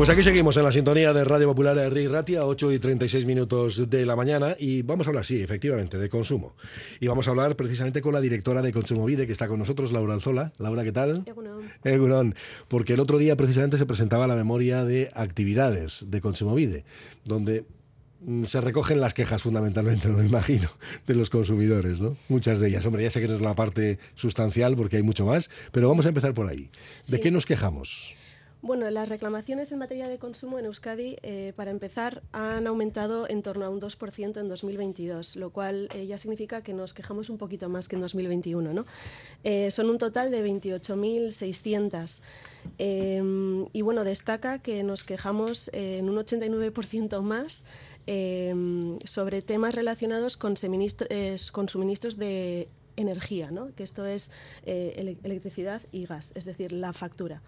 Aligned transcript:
Pues 0.00 0.08
aquí 0.08 0.22
seguimos 0.22 0.56
en 0.56 0.62
la 0.62 0.72
sintonía 0.72 1.12
de 1.12 1.26
Radio 1.26 1.48
Popular 1.48 1.76
de 1.76 1.90
Ri 1.90 2.08
Ratia, 2.08 2.46
8 2.46 2.72
y 2.72 2.78
36 2.78 3.26
minutos 3.26 3.90
de 3.90 4.06
la 4.06 4.16
mañana, 4.16 4.56
y 4.58 4.80
vamos 4.80 5.06
a 5.06 5.10
hablar, 5.10 5.26
sí, 5.26 5.42
efectivamente, 5.42 5.98
de 5.98 6.08
consumo. 6.08 6.54
Y 7.00 7.06
vamos 7.06 7.28
a 7.28 7.32
hablar 7.32 7.54
precisamente 7.54 8.00
con 8.00 8.14
la 8.14 8.22
directora 8.22 8.62
de 8.62 8.72
Consumovide, 8.72 9.26
que 9.26 9.32
está 9.32 9.46
con 9.46 9.58
nosotros, 9.58 9.92
Laura 9.92 10.14
Alzola. 10.14 10.54
Laura, 10.56 10.84
¿qué 10.84 10.92
tal? 10.92 11.26
Egunon. 11.84 12.34
Porque 12.68 12.94
el 12.94 13.00
otro 13.00 13.18
día 13.18 13.36
precisamente 13.36 13.76
se 13.76 13.84
presentaba 13.84 14.26
la 14.26 14.36
memoria 14.36 14.84
de 14.84 15.10
actividades 15.12 16.06
de 16.08 16.22
Consumovide, 16.22 16.86
donde 17.26 17.66
mm, 18.22 18.44
se 18.44 18.62
recogen 18.62 19.02
las 19.02 19.12
quejas 19.12 19.42
fundamentalmente, 19.42 20.08
me 20.08 20.24
imagino, 20.24 20.70
de 21.06 21.14
los 21.14 21.28
consumidores, 21.28 22.00
¿no? 22.00 22.16
Muchas 22.30 22.58
de 22.58 22.68
ellas. 22.68 22.86
Hombre, 22.86 23.02
ya 23.02 23.10
sé 23.10 23.20
que 23.20 23.28
no 23.28 23.34
es 23.34 23.42
la 23.42 23.54
parte 23.54 23.98
sustancial 24.14 24.76
porque 24.76 24.96
hay 24.96 25.02
mucho 25.02 25.26
más, 25.26 25.50
pero 25.72 25.90
vamos 25.90 26.06
a 26.06 26.08
empezar 26.08 26.32
por 26.32 26.48
ahí. 26.48 26.70
¿De 27.08 27.20
qué 27.20 27.30
nos 27.30 27.44
quejamos? 27.44 28.16
Bueno, 28.62 28.90
las 28.90 29.08
reclamaciones 29.08 29.72
en 29.72 29.78
materia 29.78 30.06
de 30.06 30.18
consumo 30.18 30.58
en 30.58 30.66
Euskadi, 30.66 31.16
eh, 31.22 31.54
para 31.56 31.70
empezar, 31.70 32.22
han 32.32 32.66
aumentado 32.66 33.26
en 33.26 33.42
torno 33.42 33.64
a 33.64 33.70
un 33.70 33.80
2% 33.80 34.38
en 34.38 34.48
2022, 34.48 35.36
lo 35.36 35.48
cual 35.48 35.88
eh, 35.94 36.06
ya 36.06 36.18
significa 36.18 36.62
que 36.62 36.74
nos 36.74 36.92
quejamos 36.92 37.30
un 37.30 37.38
poquito 37.38 37.70
más 37.70 37.88
que 37.88 37.96
en 37.96 38.02
2021. 38.02 38.74
¿no? 38.74 38.84
Eh, 39.44 39.70
son 39.70 39.88
un 39.88 39.96
total 39.96 40.30
de 40.30 40.44
28.600. 40.44 42.20
Em, 42.76 43.66
y 43.72 43.80
bueno, 43.80 44.04
destaca 44.04 44.58
que 44.58 44.82
nos 44.82 45.04
quejamos 45.04 45.70
en 45.72 46.10
un 46.10 46.18
89% 46.18 47.22
más 47.22 47.64
sobre 49.04 49.40
temas 49.40 49.74
relacionados 49.74 50.36
con, 50.36 50.54
con 51.52 51.68
suministros 51.68 52.18
de 52.18 52.68
energía, 52.96 53.50
¿no? 53.50 53.72
que 53.74 53.84
esto 53.84 54.04
es 54.04 54.32
electricidad 54.64 55.80
y 55.92 56.04
gas, 56.06 56.32
es 56.34 56.44
decir, 56.44 56.72
la 56.72 56.92
factura. 56.92 57.40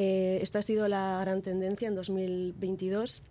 Eh, 0.00 0.38
esta 0.42 0.60
ha 0.60 0.62
sido 0.62 0.86
la 0.86 1.18
gran 1.22 1.42
tendencia 1.42 1.88
en 1.88 1.96
2022, 1.96 3.24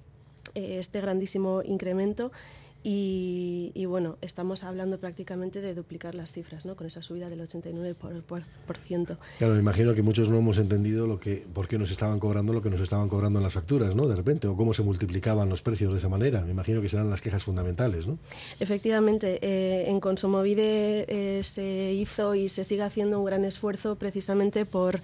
eh, 0.53 0.79
este 0.79 0.99
grandísimo 0.99 1.61
incremento. 1.63 2.33
Y, 2.83 3.85
bueno, 3.85 4.17
estamos 4.21 4.63
hablando 4.63 4.97
prácticamente 4.99 5.59
de 5.61 5.75
duplicar 5.75 6.15
las 6.15 6.31
cifras, 6.31 6.65
¿no? 6.65 6.75
Con 6.75 6.87
esa 6.87 7.01
subida 7.01 7.29
del 7.29 7.41
89%. 7.41 9.17
Claro, 9.37 9.53
me 9.53 9.59
imagino 9.59 9.93
que 9.93 10.01
muchos 10.01 10.29
no 10.29 10.37
hemos 10.37 10.57
entendido 10.57 11.05
lo 11.05 11.19
que, 11.19 11.45
por 11.53 11.67
qué 11.67 11.77
nos 11.77 11.91
estaban 11.91 12.19
cobrando 12.19 12.53
lo 12.53 12.61
que 12.61 12.69
nos 12.69 12.79
estaban 12.79 13.09
cobrando 13.09 13.39
en 13.39 13.43
las 13.43 13.53
facturas, 13.53 13.95
¿no? 13.95 14.07
De 14.07 14.15
repente, 14.15 14.47
o 14.47 14.55
cómo 14.55 14.73
se 14.73 14.83
multiplicaban 14.83 15.49
los 15.49 15.61
precios 15.61 15.91
de 15.91 15.99
esa 15.99 16.07
manera. 16.07 16.41
Me 16.41 16.51
imagino 16.51 16.81
que 16.81 16.87
serán 16.87 17.09
las 17.09 17.21
quejas 17.21 17.43
fundamentales, 17.43 18.07
¿no? 18.07 18.19
Efectivamente, 18.59 19.39
eh, 19.41 19.89
en 19.89 19.99
Consumovide 19.99 21.43
se 21.43 21.91
hizo 21.93 22.35
y 22.35 22.49
se 22.49 22.63
sigue 22.63 22.83
haciendo 22.83 23.19
un 23.19 23.25
gran 23.25 23.43
esfuerzo 23.43 23.95
precisamente 23.97 24.65
por 24.65 25.01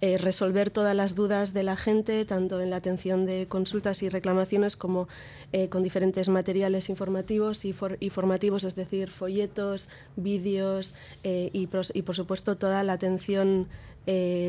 eh, 0.00 0.18
resolver 0.18 0.70
todas 0.70 0.94
las 0.94 1.14
dudas 1.14 1.54
de 1.54 1.62
la 1.62 1.76
gente, 1.76 2.24
tanto 2.24 2.60
en 2.60 2.70
la 2.70 2.76
atención 2.76 3.26
de 3.26 3.46
consultas 3.48 4.02
y 4.02 4.08
reclamaciones 4.08 4.76
como 4.76 5.08
eh, 5.52 5.68
con 5.68 5.82
diferentes 5.82 6.28
materiales 6.28 6.88
informativos 6.90 7.13
y, 7.64 8.10
formativos, 8.10 8.64
es 8.64 8.74
decir, 8.74 9.10
folletos, 9.10 9.88
vídeos 10.16 10.94
eh, 11.22 11.50
y, 11.52 11.66
por 11.66 12.14
supuesto, 12.14 12.56
toda 12.56 12.82
la 12.82 12.94
atención 12.94 13.68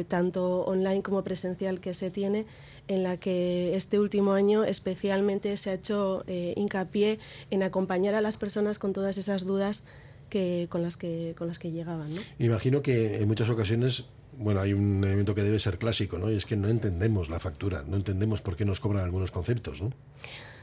tanto 0.09 0.66
online 0.66 1.02
como 1.02 1.24
presencial 1.24 1.80
que 1.80 1.94
se 1.94 2.12
tiene 2.12 2.46
en 2.90 3.04
la 3.04 3.16
que 3.16 3.74
este 3.78 4.02
último 4.02 4.34
año 4.34 4.66
especialmente 4.66 5.56
se 5.56 5.70
ha 5.70 5.75
hecho 5.75 6.25
hincapié 6.28 7.20
en 7.52 7.64
acompañar 7.64 8.16
a 8.16 8.22
las 8.22 8.36
personas 8.36 8.80
con 8.80 8.92
todas 8.92 9.18
esas 9.18 9.46
dudas 9.46 9.86
que, 10.30 10.68
con, 10.70 10.81
las 10.81 10.98
que, 10.98 11.36
con 11.38 11.48
las 11.48 11.58
que 11.58 11.72
llegaban. 11.72 12.14
¿no? 12.14 12.22
Imagino 12.38 12.81
que 12.81 13.22
en 13.22 13.28
muchas 13.30 13.50
ocasiones 13.50 14.09
bueno, 14.38 14.62
hay 14.62 14.74
un 14.74 15.04
elemento 15.04 15.36
que 15.36 15.44
debe 15.44 15.59
ser 15.59 15.78
clásico, 15.78 16.18
¿no? 16.18 16.31
Y 16.31 16.36
es 16.36 16.46
que 16.46 16.58
no 16.58 16.68
entendemos 16.68 17.30
la 17.30 17.40
factura, 17.40 17.84
no 17.88 17.96
entendemos 17.96 18.42
por 18.42 18.56
qué 18.56 18.66
nos 18.66 18.80
cobran 18.80 19.04
algunos 19.04 19.31
conceptos. 19.31 19.81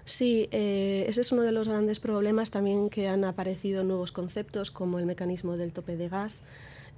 Sí, 0.04 0.48
eh, 0.50 1.04
ese 1.08 1.20
es 1.20 1.30
uno 1.32 1.42
de 1.42 1.52
los 1.52 1.68
grandes 1.68 2.00
problemas 2.00 2.50
también 2.50 2.90
que 2.90 3.08
han 3.08 3.24
aparecido 3.24 3.84
nuevos 3.84 4.10
conceptos 4.10 4.70
como 4.70 4.98
el 4.98 5.06
mecanismo 5.06 5.56
del 5.56 5.72
tope 5.72 5.96
de 5.96 6.08
gas, 6.08 6.44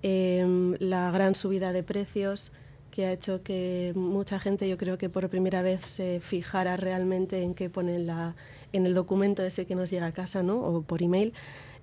em, 0.02 0.74
la 0.78 1.10
gran 1.10 1.34
subida 1.34 1.72
de 1.72 1.82
precios 1.82 2.52
que 2.90 3.06
ha 3.06 3.12
hecho 3.12 3.42
que 3.42 3.92
mucha 3.96 4.38
gente, 4.38 4.68
yo 4.68 4.78
creo 4.78 4.98
que 4.98 5.08
por 5.08 5.28
primera 5.28 5.62
vez 5.62 5.80
se 5.82 6.20
fijara 6.20 6.76
realmente 6.76 7.42
en 7.42 7.54
qué 7.54 7.68
pone 7.68 7.98
la, 7.98 8.36
en 8.72 8.86
el 8.86 8.94
documento 8.94 9.42
ese 9.42 9.66
que 9.66 9.74
nos 9.74 9.90
llega 9.90 10.06
a 10.06 10.12
casa, 10.12 10.42
¿no? 10.42 10.60
O 10.60 10.82
por 10.82 11.02
email. 11.02 11.32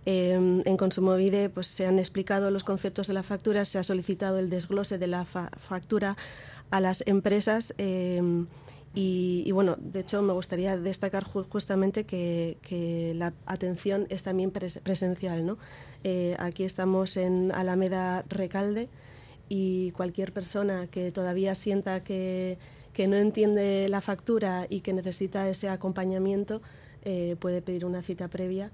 Eh, 0.06 0.32
en 0.66 0.78
Consumovide 0.78 1.50
pues, 1.50 1.68
se 1.68 1.86
han 1.86 2.00
explicado 2.00 2.50
los 2.50 2.64
conceptos 2.64 3.08
de 3.08 3.14
la 3.14 3.24
factura, 3.24 3.66
se 3.66 3.78
ha 3.78 3.84
solicitado 3.84 4.40
el 4.40 4.50
desglose 4.50 4.98
de 4.98 5.08
la 5.08 5.26
factura 5.26 6.16
a 6.72 6.80
las 6.80 7.04
empresas. 7.06 7.74
Em, 7.78 8.48
y, 8.94 9.50
bueno, 9.52 9.78
de 9.80 10.02
hecho 10.02 10.22
me 10.22 10.34
gustaría 10.34 10.76
destacar 10.76 11.24
justamente 11.24 12.06
que, 12.06 13.14
la 13.16 13.34
atención 13.46 14.06
es 14.10 14.24
también 14.24 14.52
presencial. 14.52 15.46
¿no? 15.46 15.58
Eh, 16.04 16.36
aquí 16.40 16.64
estamos 16.64 17.16
en 17.16 17.52
Alameda 17.54 18.26
Recalde 18.28 18.90
y 19.48 19.92
cualquier 19.92 20.34
persona 20.34 20.88
que 20.88 21.12
todavía 21.12 21.56
sienta 21.56 22.04
que, 22.04 22.58
que 22.94 23.08
no 23.08 23.16
entiende 23.16 23.88
la 23.90 24.02
factura 24.02 24.66
y 24.70 24.82
que 24.82 24.94
necesita 24.94 25.48
ese 25.48 25.70
acompañamiento 25.70 26.62
eh, 27.04 27.36
puede 27.40 27.62
pedir 27.62 27.86
una 27.86 28.04
cita 28.04 28.28
previa 28.28 28.72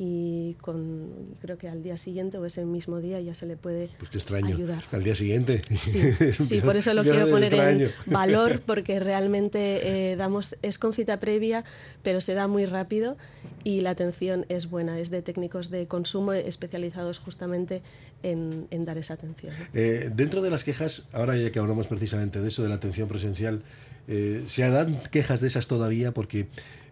y 0.00 0.54
con 0.60 1.10
creo 1.40 1.58
que 1.58 1.68
al 1.68 1.82
día 1.82 1.98
siguiente 1.98 2.38
o 2.38 2.46
ese 2.46 2.64
mismo 2.64 3.00
día 3.00 3.20
ya 3.20 3.34
se 3.34 3.46
le 3.46 3.56
puede 3.56 3.90
pues 3.98 4.10
qué 4.10 4.18
extraño. 4.18 4.54
ayudar. 4.54 4.84
Al 4.92 5.02
día 5.02 5.16
siguiente. 5.16 5.60
Sí, 5.82 6.60
por 6.64 6.76
eso 6.76 6.94
lo 6.94 7.02
quiero 7.02 7.28
poner 7.28 7.52
en 7.54 7.90
valor 8.06 8.62
porque 8.66 9.00
realmente 9.00 10.12
eh, 10.12 10.16
damos 10.16 10.54
es 10.62 10.78
con 10.78 10.92
cita 10.92 11.18
previa, 11.18 11.64
pero 12.04 12.20
se 12.20 12.34
da 12.34 12.46
muy 12.46 12.64
rápido 12.64 13.16
y 13.64 13.80
la 13.80 13.90
atención 13.90 14.46
es 14.48 14.70
buena, 14.70 15.00
es 15.00 15.10
de 15.10 15.20
técnicos 15.20 15.68
de 15.68 15.88
consumo 15.88 16.32
especializados 16.32 17.18
justamente 17.18 17.82
en, 18.22 18.68
dar 18.70 18.98
esa 18.98 19.14
atención. 19.14 19.52
Eh, 19.74 20.10
dentro 20.14 20.42
de 20.42 20.50
las 20.50 20.62
quejas, 20.62 21.08
ahora 21.12 21.36
ya 21.36 21.50
que 21.50 21.58
hablamos 21.58 21.88
precisamente 21.88 22.40
de 22.40 22.48
eso, 22.48 22.62
de 22.62 22.68
la 22.68 22.76
atención 22.76 23.08
presencial, 23.08 23.62
eh, 24.06 24.44
¿se 24.46 24.62
dan 24.68 25.00
quejas 25.10 25.40
de 25.40 25.48
esas 25.48 25.66
todavía? 25.66 26.14
Porque 26.14 26.46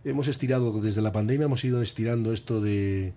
hemos 0.07 0.29
estirado, 0.29 0.73
desde 0.81 1.03
la 1.03 1.13
pandemia 1.13 1.47
hemos 1.47 1.65
ido 1.65 1.83
estirando 1.83 2.33
esto 2.33 2.61
de, 2.61 3.13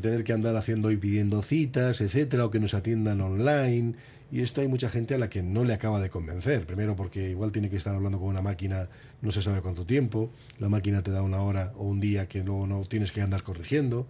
tener 0.00 0.24
que 0.24 0.32
andar 0.32 0.56
haciendo 0.56 0.90
y 0.90 0.96
pidiendo 0.96 1.42
citas, 1.42 2.00
etcétera, 2.00 2.46
o 2.46 2.50
que 2.50 2.58
nos 2.58 2.74
atiendan 2.74 3.20
online. 3.20 3.94
Y 4.30 4.40
esto 4.40 4.62
hay 4.62 4.68
mucha 4.68 4.88
gente 4.88 5.14
a 5.14 5.18
la 5.18 5.28
que 5.28 5.42
no 5.42 5.62
le 5.62 5.74
acaba 5.74 6.00
de 6.00 6.08
convencer. 6.08 6.64
Primero 6.64 6.96
porque 6.96 7.30
igual 7.30 7.52
tiene 7.52 7.68
que 7.68 7.76
estar 7.76 7.94
hablando 7.94 8.18
con 8.18 8.28
una 8.28 8.40
máquina 8.40 8.88
no 9.20 9.30
se 9.30 9.42
sabe 9.42 9.60
cuánto 9.60 9.84
tiempo, 9.84 10.30
la 10.58 10.70
máquina 10.70 11.02
te 11.02 11.10
da 11.10 11.22
una 11.22 11.42
hora 11.42 11.72
o 11.76 11.84
un 11.84 12.00
día 12.00 12.26
que 12.28 12.42
luego 12.42 12.66
no 12.66 12.82
tienes 12.84 13.12
que 13.12 13.20
andar 13.20 13.42
corrigiendo. 13.42 14.06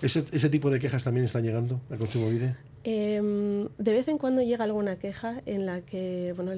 ¿Ese, 0.00 0.50
tipo 0.50 0.70
de 0.70 0.78
quejas 0.78 1.02
también 1.02 1.24
están 1.24 1.42
llegando 1.42 1.80
al 1.90 1.98
consumo? 1.98 2.30
Em, 2.86 3.68
de 3.78 3.92
vez 3.94 4.08
en 4.08 4.18
cuando 4.18 4.42
llega 4.42 4.64
alguna 4.64 4.98
queja 4.98 5.40
en 5.46 5.64
la 5.64 5.80
que, 5.80 6.34
bueno, 6.36 6.52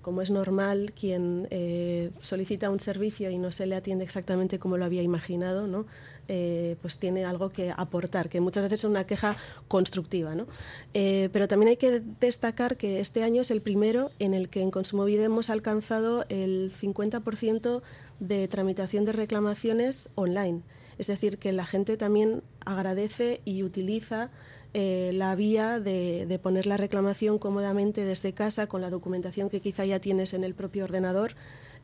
como 0.00 0.22
es 0.22 0.30
normal, 0.30 0.92
quien 0.98 1.48
eh, 1.50 2.10
solicita 2.20 2.70
un 2.70 2.78
servicio 2.78 3.30
y 3.30 3.38
no 3.38 3.50
se 3.50 3.66
le 3.66 3.74
atiende 3.74 4.04
exactamente 4.04 4.60
como 4.60 4.76
lo 4.76 4.84
había 4.84 5.02
imaginado, 5.02 5.66
¿no? 5.66 5.86
Eh, 6.28 6.76
pues 6.80 6.98
tiene 6.98 7.24
algo 7.24 7.50
que 7.50 7.74
aportar, 7.76 8.28
que 8.28 8.40
muchas 8.40 8.62
veces 8.62 8.80
es 8.80 8.84
una 8.84 9.04
queja 9.04 9.36
constructiva. 9.66 10.36
¿no? 10.36 10.46
Eh, 10.94 11.28
pero 11.32 11.48
también 11.48 11.70
hay 11.70 11.76
que 11.76 12.00
destacar 12.20 12.76
que 12.76 13.00
este 13.00 13.24
año 13.24 13.40
es 13.40 13.50
el 13.50 13.60
primero 13.60 14.12
en 14.20 14.32
el 14.34 14.48
que 14.48 14.60
en 14.60 14.70
Consumovide 14.70 15.24
hemos 15.24 15.50
alcanzado 15.50 16.24
el 16.28 16.72
50% 16.72 17.82
de 18.20 18.46
tramitación 18.46 19.04
de 19.04 19.12
reclamaciones 19.12 20.10
online. 20.14 20.62
Es 20.98 21.08
decir, 21.08 21.38
que 21.38 21.52
la 21.52 21.66
gente 21.66 21.96
también 21.96 22.42
agradece 22.64 23.40
y 23.44 23.64
utiliza 23.64 24.30
eh, 24.74 25.10
la 25.14 25.34
vía 25.34 25.80
de, 25.80 26.38
poner 26.42 26.66
la 26.66 26.76
reclamación 26.76 27.38
cómodamente 27.38 28.04
desde 28.04 28.32
casa 28.32 28.66
con 28.66 28.80
la 28.80 28.90
documentación 28.90 29.50
que 29.50 29.60
quizá 29.60 29.84
ya 29.84 30.00
tienes 30.00 30.34
en 30.34 30.44
el 30.44 30.54
propio 30.54 30.84
ordenador 30.84 31.32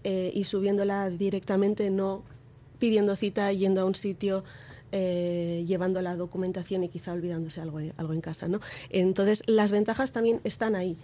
eh, 0.04 0.30
y 0.34 0.44
subiéndola 0.44 1.10
directamente, 1.10 1.90
no 1.90 2.22
pidiendo 2.78 3.16
cita, 3.16 3.52
yendo 3.52 3.80
a 3.80 3.84
un 3.84 3.94
sitio 3.94 4.44
llevando 4.90 6.00
la 6.00 6.16
documentación 6.16 6.82
y 6.82 6.88
quizá 6.88 7.12
olvidándose 7.12 7.60
algo, 7.60 7.78
algo 7.98 8.14
en 8.14 8.22
casa. 8.22 8.48
¿no? 8.48 8.60
Entonces, 8.88 9.42
las 9.46 9.70
ventajas 9.70 10.12
también 10.12 10.40
están 10.44 10.74
ahí. 10.74 10.96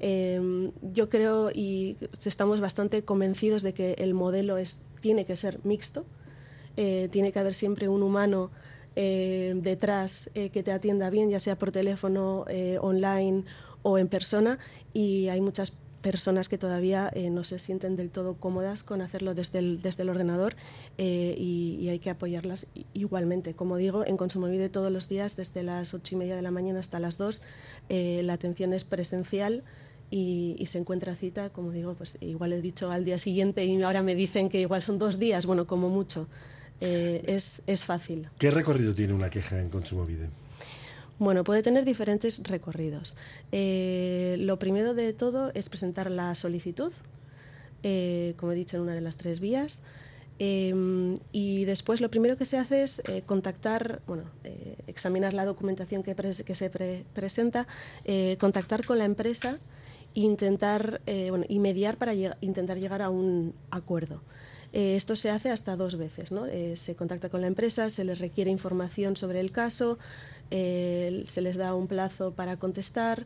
Em, 0.00 0.72
yo 0.92 1.08
creo 1.08 1.50
y 1.50 1.96
estamos 2.24 2.60
bastante 2.60 3.04
convencidos 3.04 3.62
de 3.62 3.74
que 3.74 3.92
el 3.94 4.12
modelo 4.12 4.58
es, 4.58 4.82
tiene 5.00 5.24
que 5.24 5.36
ser 5.36 5.60
mixto, 5.64 6.04
eh, 6.76 7.08
tiene 7.12 7.32
que 7.32 7.38
haber 7.38 7.54
siempre 7.54 7.88
un 7.88 8.02
humano 8.02 8.50
eh, 8.96 9.54
detrás 9.56 10.30
eh, 10.34 10.50
que 10.50 10.62
te 10.62 10.72
atienda 10.72 11.10
bien, 11.10 11.30
ya 11.30 11.40
sea 11.40 11.56
por 11.56 11.72
teléfono, 11.72 12.44
online 12.80 13.44
o 13.82 13.98
en 13.98 14.08
persona, 14.08 14.58
y 14.92 15.28
hay 15.28 15.40
muchas 15.40 15.72
personas 16.00 16.50
que 16.50 16.58
todavía 16.58 17.10
no 17.30 17.44
se 17.44 17.58
sienten 17.58 17.96
del 17.96 18.10
todo 18.10 18.34
cómodas 18.34 18.82
con 18.82 19.00
hacerlo 19.00 19.34
desde 19.34 19.58
el, 19.58 19.80
desde 19.80 20.02
el 20.02 20.10
ordenador 20.10 20.54
y, 20.98 21.88
hay 21.88 21.98
que 21.98 22.10
apoyarlas 22.10 22.66
igualmente. 22.92 23.54
Como 23.54 23.78
digo, 23.78 24.04
en 24.06 24.18
Consumo 24.18 24.48
Vida 24.48 24.68
todos 24.68 24.92
los 24.92 25.08
días, 25.08 25.34
desde 25.34 25.62
las 25.62 25.94
ocho 25.94 26.14
y 26.14 26.18
media 26.18 26.36
de 26.36 26.42
la 26.42 26.50
mañana 26.50 26.80
hasta 26.80 26.98
las 26.98 27.16
dos, 27.16 27.40
la 27.88 28.34
atención 28.34 28.74
es 28.74 28.84
presencial 28.84 29.64
y, 30.10 30.64
se 30.66 30.78
encuentra 30.78 31.16
cita, 31.16 31.50
como 31.50 31.72
digo, 31.72 31.94
pues 31.94 32.18
igual 32.20 32.52
he 32.52 32.60
dicho 32.60 32.90
al 32.90 33.04
día 33.04 33.18
siguiente 33.18 33.64
y 33.64 33.82
ahora 33.82 34.02
me 34.02 34.14
dicen 34.14 34.48
que 34.48 34.60
igual 34.60 34.82
son 34.82 34.98
dos 34.98 35.18
días, 35.18 35.46
bueno, 35.46 35.66
como 35.66 35.88
mucho. 35.88 36.28
Eh, 36.84 37.22
es, 37.26 37.62
es, 37.66 37.84
fácil. 37.84 38.28
¿Qué 38.38 38.50
recorrido 38.50 38.94
tiene 38.94 39.14
una 39.14 39.30
queja 39.30 39.60
en 39.60 39.70
Consumo 39.70 40.04
Vida? 40.04 40.28
Bueno, 41.18 41.42
puede 41.44 41.62
tener 41.62 41.84
diferentes 41.84 42.42
recorridos. 42.42 43.16
Eh, 43.52 44.36
lo 44.40 44.58
primero 44.58 44.94
de 44.94 45.12
todo 45.12 45.50
es 45.54 45.68
presentar 45.68 46.10
la 46.10 46.34
solicitud, 46.34 46.92
eh, 47.82 48.34
como 48.36 48.52
he 48.52 48.54
dicho, 48.54 48.76
en 48.76 48.82
una 48.82 48.92
de 48.92 49.00
las 49.00 49.16
tres 49.16 49.40
vías. 49.40 49.82
y 50.38 51.64
después 51.64 52.00
lo 52.00 52.10
primero 52.10 52.36
que 52.36 52.44
se 52.44 52.58
hace 52.58 52.82
es 52.82 53.00
contactar, 53.24 54.02
bueno, 54.06 54.24
examinar 54.88 55.32
la 55.32 55.44
documentación 55.44 56.02
que, 56.02 56.14
que 56.14 56.54
se 56.56 56.70
presenta, 57.14 57.68
contactar 58.38 58.84
con 58.84 58.98
la 58.98 59.04
empresa 59.04 59.60
intentar 60.14 61.00
eh, 61.06 61.30
bueno, 61.30 61.44
y 61.48 61.58
mediar 61.58 61.96
para 61.96 62.14
intentar 62.14 62.78
llegar 62.78 63.02
a 63.02 63.10
un 63.10 63.54
acuerdo. 63.70 64.22
Eh, 64.74 64.96
esto 64.96 65.14
se 65.14 65.30
hace 65.30 65.50
hasta 65.50 65.76
dos 65.76 65.96
veces. 65.96 66.30
Eh, 66.50 66.76
se 66.76 66.96
contacta 66.96 67.28
con 67.28 67.40
la 67.40 67.46
empresa, 67.46 67.88
se 67.90 68.02
les 68.04 68.18
requiere 68.18 68.50
información 68.50 69.16
sobre 69.16 69.38
el 69.38 69.52
caso, 69.52 69.98
se 70.50 71.40
les 71.40 71.56
da 71.56 71.74
un 71.74 71.86
plazo 71.86 72.32
para 72.32 72.56
contestar. 72.56 73.24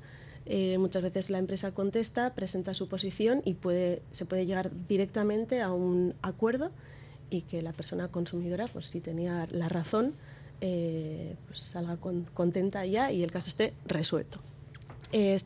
muchas 0.79 1.03
veces 1.03 1.31
la 1.31 1.39
empresa 1.39 1.73
contesta, 1.73 2.35
presenta 2.35 2.73
su 2.75 2.87
posición 2.89 3.43
y 3.45 3.57
se 4.13 4.25
puede 4.27 4.47
llegar 4.47 4.71
directamente 4.89 5.61
a 5.61 5.73
un 5.73 6.15
acuerdo 6.23 6.71
y 7.31 7.43
que 7.43 7.61
la 7.63 7.73
persona 7.73 8.09
consumidora, 8.09 8.67
pues 8.67 8.87
si 8.87 9.01
tenía 9.01 9.47
la 9.51 9.69
razón, 9.69 10.15
pues 10.61 11.59
salga 11.61 11.99
contenta 12.35 12.87
ya 12.87 13.11
y 13.13 13.23
el 13.23 13.31
caso 13.31 13.49
esté 13.49 13.75
resuelto 13.87 14.39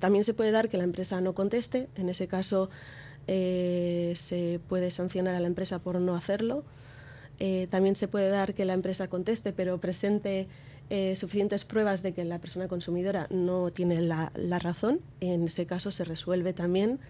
también 0.00 0.24
se 0.24 0.34
puede 0.34 0.50
dar 0.50 0.68
que 0.68 0.76
la 0.76 0.84
empresa 0.84 1.20
no 1.20 1.34
conteste, 1.34 1.88
en 1.96 2.08
ese 2.08 2.26
caso 2.26 2.70
eh, 3.26 4.12
se 4.16 4.60
puede 4.68 4.90
sancionar 4.90 5.34
a 5.34 5.40
la 5.40 5.46
empresa 5.46 5.78
por 5.78 6.00
no 6.00 6.14
hacerlo. 6.14 6.64
Eh, 7.38 7.66
también 7.70 7.96
se 7.96 8.08
puede 8.08 8.28
dar 8.28 8.54
que 8.54 8.64
la 8.64 8.72
empresa 8.72 9.08
conteste, 9.08 9.52
pero 9.52 9.80
presente 9.80 10.48
eh, 10.90 11.16
suficientes 11.16 11.64
pruebas 11.64 12.02
de 12.02 12.12
que 12.12 12.24
la 12.24 12.38
persona 12.38 12.68
consumidora 12.68 13.26
no 13.30 13.72
tiene 13.72 14.00
la, 14.00 14.30
razón. 14.58 15.00
En 15.20 15.44
ese 15.44 15.66
caso 15.66 15.92
se 15.92 16.04
resuelve 16.04 16.52
también, 16.52 17.00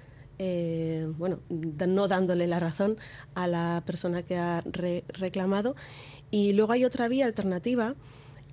bueno, 1.18 1.38
no 1.48 2.08
dándole 2.08 2.48
la 2.48 2.58
razón 2.58 2.96
a 3.34 3.46
la 3.46 3.82
persona 3.86 4.22
que 4.22 4.36
ha 4.36 4.62
reclamado. 4.62 5.76
Y 6.30 6.52
luego 6.54 6.72
hay 6.72 6.84
otra 6.84 7.08
vía 7.08 7.26
alternativa, 7.26 7.94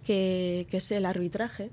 que 0.06 0.68
es 0.70 0.92
el 0.92 1.06
arbitraje 1.06 1.72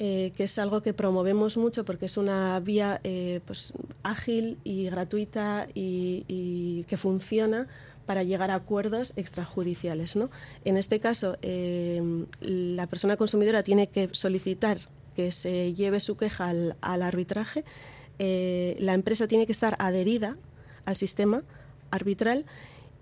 eh, 0.00 0.32
que 0.36 0.44
es 0.44 0.58
algo 0.58 0.82
que 0.82 0.92
promovemos 0.92 1.56
mucho 1.56 1.84
porque 1.84 2.06
es 2.06 2.16
una 2.16 2.58
vía 2.58 3.00
eh, 3.04 3.40
pues, 3.46 3.72
ágil 4.02 4.58
y 4.64 4.86
gratuita 4.86 5.68
y, 5.72 6.84
que 6.88 6.96
funciona 6.96 7.68
para 8.04 8.24
llegar 8.24 8.50
a 8.50 8.56
acuerdos 8.56 9.12
extrajudiciales. 9.16 10.16
¿no? 10.16 10.30
En 10.64 10.76
este 10.76 10.98
caso, 10.98 11.38
em, 11.42 12.26
la 12.40 12.88
persona 12.88 13.16
consumidora 13.16 13.62
tiene 13.62 13.86
que 13.86 14.08
solicitar 14.12 14.78
que 15.14 15.30
se 15.30 15.74
lleve 15.74 16.00
su 16.00 16.16
queja 16.16 16.48
al, 16.48 16.76
arbitraje, 17.02 17.64
eh, 18.18 18.74
la 18.80 18.94
empresa 18.94 19.28
tiene 19.28 19.46
que 19.46 19.52
estar 19.52 19.76
adherida 19.78 20.36
al 20.86 20.96
sistema 20.96 21.44
arbitral 21.92 22.46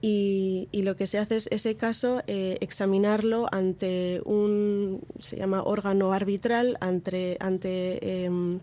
y, 0.05 0.69
lo 0.83 0.97
que 0.97 1.07
se 1.07 1.19
hace 1.19 1.37
es 1.37 1.49
ese 1.53 1.77
caso 1.77 2.23
eh, 2.27 2.59
examinarlo 2.61 3.47
ante 3.53 4.21
un 4.25 5.01
se 5.21 5.37
llama 5.37 5.63
órgano 5.63 6.13
arbitral 6.13 6.77
ante 6.81 7.37
ante 7.39 8.25
em, 8.25 8.59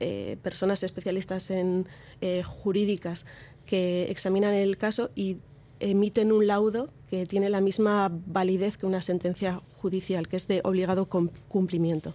eh, 0.00 0.38
personas 0.42 0.82
especialistas 0.82 1.50
en 1.50 1.86
eh, 2.22 2.42
jurídicas 2.42 3.26
que 3.66 4.06
examinan 4.08 4.54
el 4.54 4.78
caso 4.78 5.10
y 5.14 5.36
emiten 5.78 6.32
un 6.32 6.46
laudo 6.46 6.88
que 7.10 7.26
tiene 7.26 7.50
la 7.50 7.60
misma 7.60 8.10
validez 8.26 8.78
que 8.78 8.86
una 8.86 9.02
sentencia 9.02 9.60
judicial 9.76 10.26
que 10.26 10.36
es 10.36 10.48
de 10.48 10.62
obligado 10.64 11.06
cumplimiento. 11.06 12.14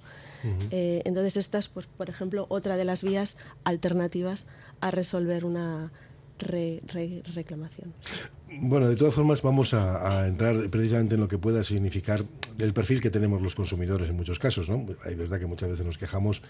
Entonces 0.71 1.35
esta 1.37 1.59
es 1.59 1.67
pues 1.67 1.87
por 1.87 2.09
ejemplo 2.09 2.45
otra 2.49 2.77
de 2.77 2.85
las 2.85 3.03
vías 3.03 3.37
alternativas 3.65 4.47
a 4.79 4.91
resolver 4.91 5.43
una 5.43 5.91
reclamación. 6.39 7.93
Bueno, 8.59 8.87
de 8.87 8.95
todas 8.95 9.13
formas 9.13 9.41
vamos 9.41 9.73
a, 9.73 10.27
entrar 10.27 10.69
precisamente 10.69 11.15
en 11.15 11.21
lo 11.21 11.27
que 11.27 11.37
pueda 11.37 11.63
significar 11.63 12.23
el 12.59 12.73
perfil 12.73 13.01
que 13.01 13.09
tenemos 13.09 13.41
los 13.41 13.55
consumidores 13.55 14.09
en 14.09 14.15
muchos 14.15 14.39
casos, 14.39 14.69
¿no? 14.69 14.85
Hay 15.03 15.15
verdad 15.15 15.39
que 15.39 15.45
muchas 15.45 15.69
veces 15.69 15.85
nos 15.85 15.97
quejamos 15.97 16.41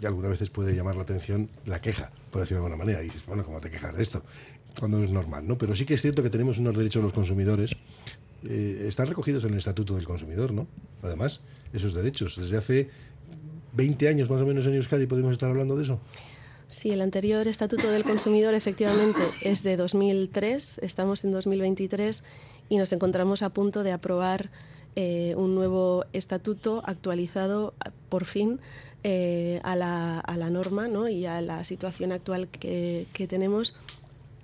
y 0.00 0.06
algunas 0.06 0.30
veces 0.30 0.50
puede 0.50 0.74
llamar 0.74 0.96
la 0.96 1.02
atención 1.02 1.50
la 1.66 1.80
queja, 1.80 2.10
por 2.30 2.40
decirlo 2.40 2.62
de 2.62 2.66
alguna 2.66 2.84
manera. 2.84 3.02
Y 3.02 3.06
dices, 3.06 3.26
bueno, 3.26 3.44
¿cómo 3.44 3.60
te 3.60 3.70
quejas 3.70 3.96
de 3.96 4.02
esto? 4.02 4.22
Cuando 4.78 5.02
es 5.02 5.10
normal, 5.10 5.46
¿no? 5.46 5.58
Pero 5.58 5.74
sí 5.74 5.84
que 5.84 5.94
es 5.94 6.02
cierto 6.02 6.22
que 6.22 6.30
tenemos 6.30 6.58
unos 6.58 6.76
derechos 6.76 7.02
los 7.02 7.12
consumidores, 7.12 7.76
eh, 8.44 8.86
están 8.88 9.06
recogidos 9.06 9.44
en 9.44 9.50
el 9.50 9.58
Estatuto 9.58 9.94
del 9.96 10.04
Consumidor, 10.04 10.52
¿no? 10.52 10.66
Además, 11.02 11.40
esos 11.72 11.92
derechos. 11.92 12.36
Desde 12.36 12.56
hace 12.56 12.88
20 13.74 14.08
años 14.08 14.30
más 14.30 14.40
o 14.40 14.46
menos 14.46 14.66
en 14.66 14.74
Euskadi 14.74 15.06
podemos 15.06 15.32
estar 15.32 15.50
hablando 15.50 15.76
de 15.76 15.82
eso. 15.82 16.00
Sí, 16.70 16.92
el 16.92 17.00
anterior 17.00 17.48
Estatuto 17.48 17.90
del 17.90 18.04
Consumidor 18.04 18.54
efectivamente 18.54 19.18
es 19.42 19.64
de 19.64 19.76
2003, 19.76 20.78
estamos 20.82 21.24
en 21.24 21.32
2023 21.32 22.22
y 22.68 22.76
nos 22.76 22.92
encontramos 22.92 23.42
a 23.42 23.50
punto 23.50 23.82
de 23.82 23.90
aprobar 23.90 24.50
eh, 24.94 25.34
un 25.36 25.56
nuevo 25.56 26.04
estatuto 26.12 26.84
actualizado 26.86 27.74
por 28.08 28.24
fin 28.24 28.60
eh, 29.02 29.60
a, 29.64 29.74
la, 29.74 30.20
a, 30.20 30.36
la, 30.36 30.48
norma 30.48 30.86
¿no? 30.86 31.08
y 31.08 31.26
a 31.26 31.40
la 31.40 31.64
situación 31.64 32.12
actual 32.12 32.46
que, 32.46 33.08
que 33.12 33.26
tenemos 33.26 33.74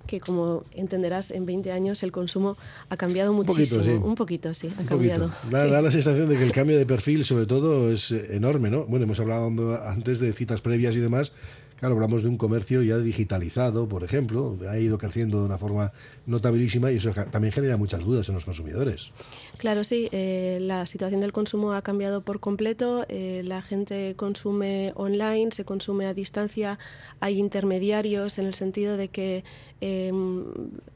que 0.05 0.19
como 0.19 0.63
entenderás, 0.73 1.31
en 1.31 1.45
20 1.45 1.71
años 1.71 2.03
el 2.03 2.11
consumo 2.11 2.57
ha 2.89 2.97
cambiado 2.97 3.31
muchísimo. 3.31 4.05
Un 4.05 4.15
poquito, 4.15 4.53
sí. 4.53 4.69
ha 4.77 4.85
cambiado. 4.85 5.31
Da, 5.51 5.81
la 5.81 5.91
sensación 5.91 6.27
de 6.29 6.37
que 6.37 6.43
el 6.43 6.53
cambio 6.53 6.77
de 6.77 6.85
perfil, 6.85 7.25
sobre 7.25 7.45
todo, 7.45 7.91
es 7.91 8.11
enorme, 8.11 8.69
¿no? 8.69 8.85
Bueno, 8.85 9.03
hemos 9.03 9.19
hablado 9.19 9.47
antes 9.85 10.19
de 10.19 10.31
citas 10.33 10.61
previas 10.61 10.95
y 10.95 10.99
demás, 10.99 11.33
Claro, 11.79 11.93
hablamos 11.93 12.23
de 12.23 12.29
un 12.29 12.37
comercio 12.37 12.81
ya 12.81 12.97
digitalizado, 12.97 13.87
por 13.87 14.03
ejemplo, 14.03 14.57
ha 14.67 14.79
ido 14.79 14.97
creciendo 14.97 15.39
de 15.39 15.45
una 15.45 15.59
forma 15.59 15.91
notabilísima 16.25 16.91
y 16.91 16.97
eso 16.97 17.11
también 17.31 17.53
genera 17.53 17.77
muchas 17.77 18.03
dudas 18.03 18.27
en 18.29 18.35
los 18.35 18.45
consumidores. 18.45 19.11
Claro, 19.57 19.83
sí, 19.83 20.09
eh, 20.11 20.57
la 20.59 20.87
situación 20.87 21.21
del 21.21 21.33
consumo 21.33 21.73
ha 21.73 21.83
cambiado 21.83 22.21
por 22.21 22.39
completo, 22.39 23.05
eh, 23.09 23.43
la 23.45 23.61
gente 23.61 24.15
consume 24.15 24.91
online, 24.95 25.51
se 25.51 25.65
consume 25.65 26.07
a 26.07 26.15
distancia, 26.15 26.79
hay 27.19 27.37
intermediarios 27.37 28.39
en 28.39 28.47
el 28.47 28.55
sentido 28.55 28.97
de 28.97 29.09
que 29.09 29.43
em, 29.79 30.45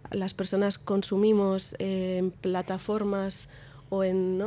las 0.10 0.34
personas 0.34 0.80
consumimos 0.80 1.76
en 1.78 2.32
plataformas 2.32 3.50
o 3.92 4.06
en, 4.06 4.40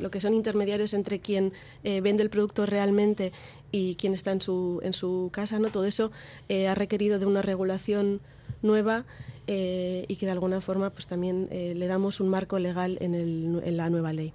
lo 0.00 0.10
que 0.10 0.20
son 0.20 0.34
intermediarios 0.34 0.92
entre 0.92 1.18
quien 1.18 1.54
eh, 1.82 2.02
vende 2.02 2.22
el 2.22 2.28
producto 2.28 2.66
realmente 2.66 3.32
y 3.72 3.96
quien 3.96 4.14
está 4.14 4.30
en 4.30 4.40
su, 4.40 4.80
en 4.84 4.92
su 4.92 5.30
casa, 5.32 5.58
¿no? 5.58 5.70
Todo 5.70 5.86
eso 5.86 6.12
eh, 6.48 6.68
ha 6.68 6.74
requerido 6.74 7.18
de 7.18 7.26
una 7.26 7.42
regulación 7.42 8.20
nueva 8.60 9.04
eh, 9.48 10.04
y 10.06 10.16
que 10.16 10.26
de 10.26 10.32
alguna 10.32 10.60
forma 10.60 10.90
pues 10.90 11.06
también 11.06 11.48
eh, 11.50 11.72
le 11.74 11.86
damos 11.88 12.20
un 12.20 12.28
marco 12.28 12.58
legal 12.58 12.98
en, 13.00 13.14
el, 13.14 13.60
en 13.64 13.76
la 13.76 13.90
nueva 13.90 14.12
ley. 14.12 14.32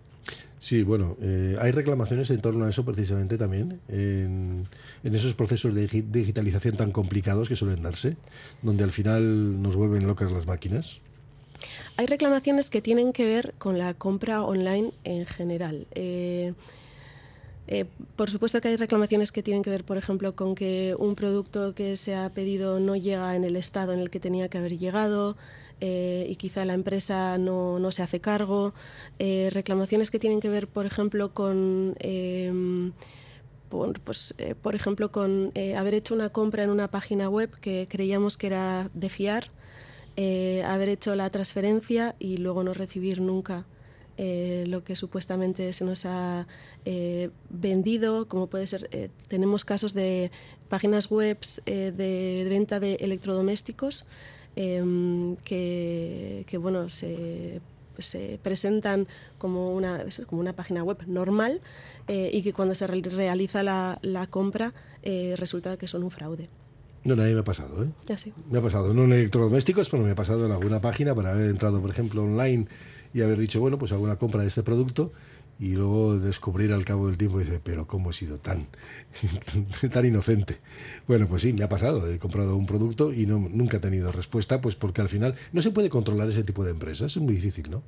Sí, 0.60 0.82
bueno, 0.82 1.16
hay 1.62 1.70
reclamaciones 1.70 2.32
en 2.32 2.42
torno 2.42 2.66
a 2.66 2.70
eso 2.70 2.84
precisamente 2.84 3.38
también, 3.38 3.80
en, 3.90 4.66
en, 5.04 5.16
esos 5.16 5.36
procesos 5.36 5.76
de 5.76 5.86
digitalización 5.86 6.76
tan 6.76 6.92
complicados 6.92 7.48
que 7.48 7.56
suelen 7.56 7.84
darse, 7.84 8.18
donde 8.64 8.84
al 8.84 8.90
final 8.90 9.62
nos 9.62 9.76
vuelven 9.76 10.08
locas 10.08 10.32
las 10.32 10.48
máquinas. 10.48 11.00
Hay 11.96 12.08
reclamaciones 12.08 12.72
que 12.72 12.82
tienen 12.82 13.14
que 13.14 13.26
ver 13.26 13.54
con 13.60 13.78
la 13.78 13.94
compra 13.94 14.42
online 14.42 14.94
en 15.04 15.28
general. 15.28 15.86
Eh, 17.68 17.86
por 18.16 18.30
supuesto 18.30 18.62
que 18.62 18.70
hay 18.70 18.78
reclamaciones 18.78 19.32
que 19.32 19.44
tienen 19.44 19.64
que 19.64 19.70
ver, 19.70 19.84
por 19.84 19.98
ejemplo, 19.98 20.36
con 20.36 20.56
que 20.56 20.96
un 20.98 21.16
producto 21.16 21.76
que 21.76 21.98
se 21.98 22.16
ha 22.16 22.30
pedido 22.30 22.80
no 22.80 22.96
llega 22.96 23.36
en 23.36 23.44
el 23.44 23.56
estado 23.56 23.94
en 23.94 24.00
el 24.00 24.10
que 24.10 24.20
tenía 24.20 24.50
que 24.50 24.58
haber 24.58 24.78
llegado, 24.78 25.38
y 25.80 26.36
quizá 26.38 26.66
la 26.66 26.74
empresa 26.74 27.38
no, 27.38 27.78
no 27.78 27.92
se 27.92 28.02
hace 28.02 28.20
cargo. 28.20 28.74
reclamaciones 29.20 30.10
que 30.10 30.18
tienen 30.18 30.40
que 30.40 30.50
ver, 30.50 30.68
por 30.68 30.88
ejemplo, 30.88 31.34
con 31.36 31.96
em, 32.00 32.94
pues, 33.70 34.34
eh, 34.38 34.56
por 34.56 34.76
ejemplo, 34.76 35.12
con 35.12 35.52
eh, 35.56 35.76
haber 35.76 35.94
hecho 35.94 36.14
una 36.16 36.30
compra 36.30 36.64
en 36.64 36.70
una 36.70 36.90
página 36.90 37.30
web 37.30 37.52
que 37.60 37.88
creíamos 37.90 38.38
que 38.38 38.48
era 38.48 38.90
de 38.94 39.10
fiar, 39.10 39.52
eh, 40.16 40.64
haber 40.66 40.90
hecho 40.90 41.16
la 41.16 41.30
transferencia 41.30 42.16
y 42.20 42.38
luego 42.38 42.64
no 42.64 42.74
recibir 42.74 43.22
nunca 43.22 43.66
lo 44.18 44.84
que 44.84 44.96
supuestamente 44.96 45.72
se 45.74 45.86
nos 45.86 46.06
ha 46.06 46.48
vendido, 47.50 48.28
como 48.28 48.48
puede 48.48 48.68
ser, 48.68 48.90
tenemos 49.28 49.64
casos 49.64 49.94
de 49.94 50.32
páginas 50.70 51.10
web 51.12 51.38
de, 51.66 52.48
venta 52.50 52.80
de 52.80 52.96
electrodomésticos 52.96 54.08
em, 54.56 55.36
que, 55.38 56.46
que, 56.48 56.58
bueno, 56.58 56.90
se 56.90 57.62
se 58.00 58.40
presentan 58.42 59.08
como 59.38 59.74
una, 59.74 60.04
como 60.28 60.42
una 60.42 60.54
página 60.54 60.84
web 60.84 60.98
normal 61.08 61.62
eh, 62.08 62.30
y 62.34 62.42
que 62.42 62.54
cuando 62.54 62.76
se 62.76 62.88
realiza 62.88 63.64
la, 63.64 64.00
la 64.02 64.28
compra 64.28 64.74
eh, 65.04 65.36
resulta 65.38 65.78
que 65.78 65.88
son 65.88 66.04
un 66.04 66.12
fraude. 66.12 66.50
No, 67.04 67.16
mí 67.16 67.34
me 67.34 67.40
ha 67.40 67.44
pasado, 67.44 67.84
¿eh? 67.84 67.88
Ya 68.06 68.18
sí. 68.18 68.34
Me 68.50 68.58
ha 68.58 68.62
pasado, 68.62 68.94
no 68.94 69.06
en 69.06 69.14
electrodomésticos, 69.14 69.88
pero 69.88 70.04
me 70.04 70.12
ha 70.12 70.16
pasado 70.16 70.46
en 70.46 70.52
alguna 70.52 70.82
página 70.82 71.16
para 71.16 71.32
haber 71.32 71.50
entrado, 71.50 71.80
por 71.80 71.90
ejemplo, 71.90 72.24
online 72.24 72.68
y 73.14 73.22
haber 73.22 73.38
dicho, 73.38 73.60
bueno, 73.60 73.78
pues 73.78 73.92
hago 73.92 74.04
una 74.04 74.18
compra 74.18 74.42
de 74.42 74.48
este 74.48 74.64
producto 74.64 75.12
y 75.60 75.74
luego 75.74 76.20
descubrir 76.20 76.72
al 76.72 76.86
cabo 76.86 77.08
del 77.08 77.18
tiempo 77.18 77.40
dice, 77.40 77.60
pero 77.64 77.88
¿cómo 77.88 78.12
he 78.12 78.14
sido 78.14 78.38
tan, 78.38 78.68
tan 79.92 80.06
inocente? 80.06 80.60
Bueno, 81.08 81.28
pues 81.28 81.42
sí, 81.42 81.54
me 81.54 81.64
ha 81.64 81.70
pasado, 81.70 82.10
he 82.10 82.20
comprado 82.20 82.56
un 82.56 82.66
producto 82.66 83.12
y 83.12 83.26
no, 83.26 83.40
nunca 83.40 83.78
he 83.78 83.80
tenido 83.80 84.12
respuesta, 84.12 84.62
pues 84.62 84.76
porque 84.76 85.02
al 85.02 85.10
final 85.10 85.36
no 85.54 85.62
se 85.62 85.72
puede 85.72 85.90
controlar 85.90 86.30
ese 86.30 86.44
tipo 86.44 86.64
de 86.64 86.72
empresas, 86.72 87.16
es 87.16 87.22
muy 87.22 87.36
difícil, 87.36 87.72
¿no? 87.72 87.84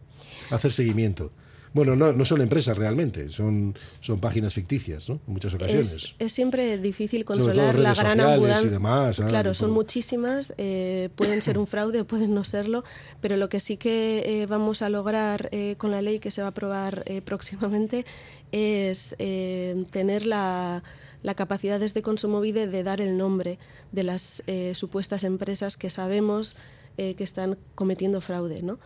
Hacer 0.49 0.71
seguimiento. 0.71 1.31
Bueno, 1.71 1.95
no, 1.95 2.13
no 2.13 2.25
son 2.25 2.41
empresas 2.41 2.77
realmente, 2.77 3.29
son, 3.29 3.77
son 4.01 4.19
páginas 4.19 4.55
ficticias, 4.55 5.07
¿no? 5.07 5.19
En 5.27 5.33
muchas 5.33 5.53
ocasiones. 5.53 6.15
Es, 6.17 6.33
siempre 6.33 6.79
difícil 6.79 7.25
controlar 7.25 7.77
la 7.77 7.93
gran 7.93 8.19
abundancia. 8.19 8.79
Ah, 8.83 9.11
claro, 9.27 9.53
son 9.53 9.69
muchísimas, 9.71 10.53
eh, 10.57 11.09
pueden 11.15 11.43
ser 11.43 11.59
un 11.59 11.67
fraude 11.67 12.01
o 12.01 12.05
pueden 12.07 12.33
no 12.33 12.43
serlo, 12.43 12.83
pero 13.21 13.38
lo 13.38 13.49
que 13.49 13.59
sí 13.59 13.77
que 13.77 14.23
eh, 14.25 14.45
vamos 14.47 14.81
a 14.81 14.89
lograr 14.89 15.49
eh, 15.51 15.75
con 15.77 15.91
la 15.91 16.01
ley 16.01 16.19
que 16.19 16.31
se 16.31 16.41
va 16.41 16.47
a 16.47 16.51
aprobar 16.51 17.05
próximamente 17.25 18.05
es 18.51 19.15
tener 19.91 20.25
la 20.25 20.83
la 21.21 21.35
capacidad 21.35 21.81
desde 21.81 22.01
Consumovide 22.01 22.67
de 22.67 22.81
dar 22.81 23.01
el 23.01 23.17
nombre 23.17 23.59
de 23.91 24.03
las 24.03 24.41
supuestas 24.73 25.25
empresas 25.25 25.75
que 25.75 25.89
sabemos 25.89 26.55
que 26.95 27.23
están 27.23 27.57
cometiendo 27.75 28.21
fraude. 28.21 28.63
¿no? 28.63 28.79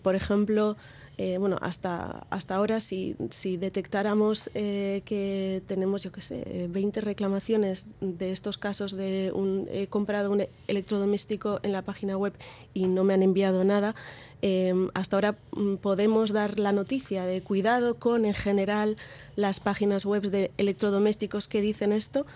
por 0.00 0.14
ejemplo, 0.14 0.78
eh, 1.18 1.36
bueno, 1.38 1.58
hasta, 1.60 2.26
hasta 2.30 2.54
ahora 2.54 2.80
si, 2.80 3.16
si 3.30 3.58
detectáramos 3.58 4.50
eh, 4.54 5.02
que 5.04 5.62
tenemos, 5.66 6.02
yo 6.02 6.10
qué 6.10 6.22
sé, 6.22 6.68
20 6.70 7.02
reclamaciones 7.02 7.86
de 8.00 8.32
estos 8.32 8.56
casos 8.56 8.92
de 8.92 9.30
un, 9.34 9.68
he 9.70 9.88
comprado 9.88 10.30
un 10.30 10.46
electrodoméstico 10.68 11.60
en 11.62 11.72
la 11.72 11.82
página 11.82 12.16
web 12.16 12.32
y 12.72 12.86
no 12.86 13.04
me 13.04 13.12
han 13.12 13.22
enviado 13.22 13.62
nada, 13.62 13.94
em, 14.40 14.88
hasta 14.94 15.16
ahora 15.16 15.36
mm, 15.52 15.76
podemos 15.76 16.32
dar 16.32 16.58
la 16.58 16.72
noticia 16.72 17.26
de 17.26 17.42
cuidado 17.42 17.96
con 17.96 18.24
en 18.24 18.34
general 18.34 18.96
las 19.36 19.60
páginas 19.60 20.06
web 20.06 20.30
de 20.30 20.50
electrodomésticos 20.56 21.46
que 21.46 21.60
dicen 21.60 21.92
esto. 21.92 22.26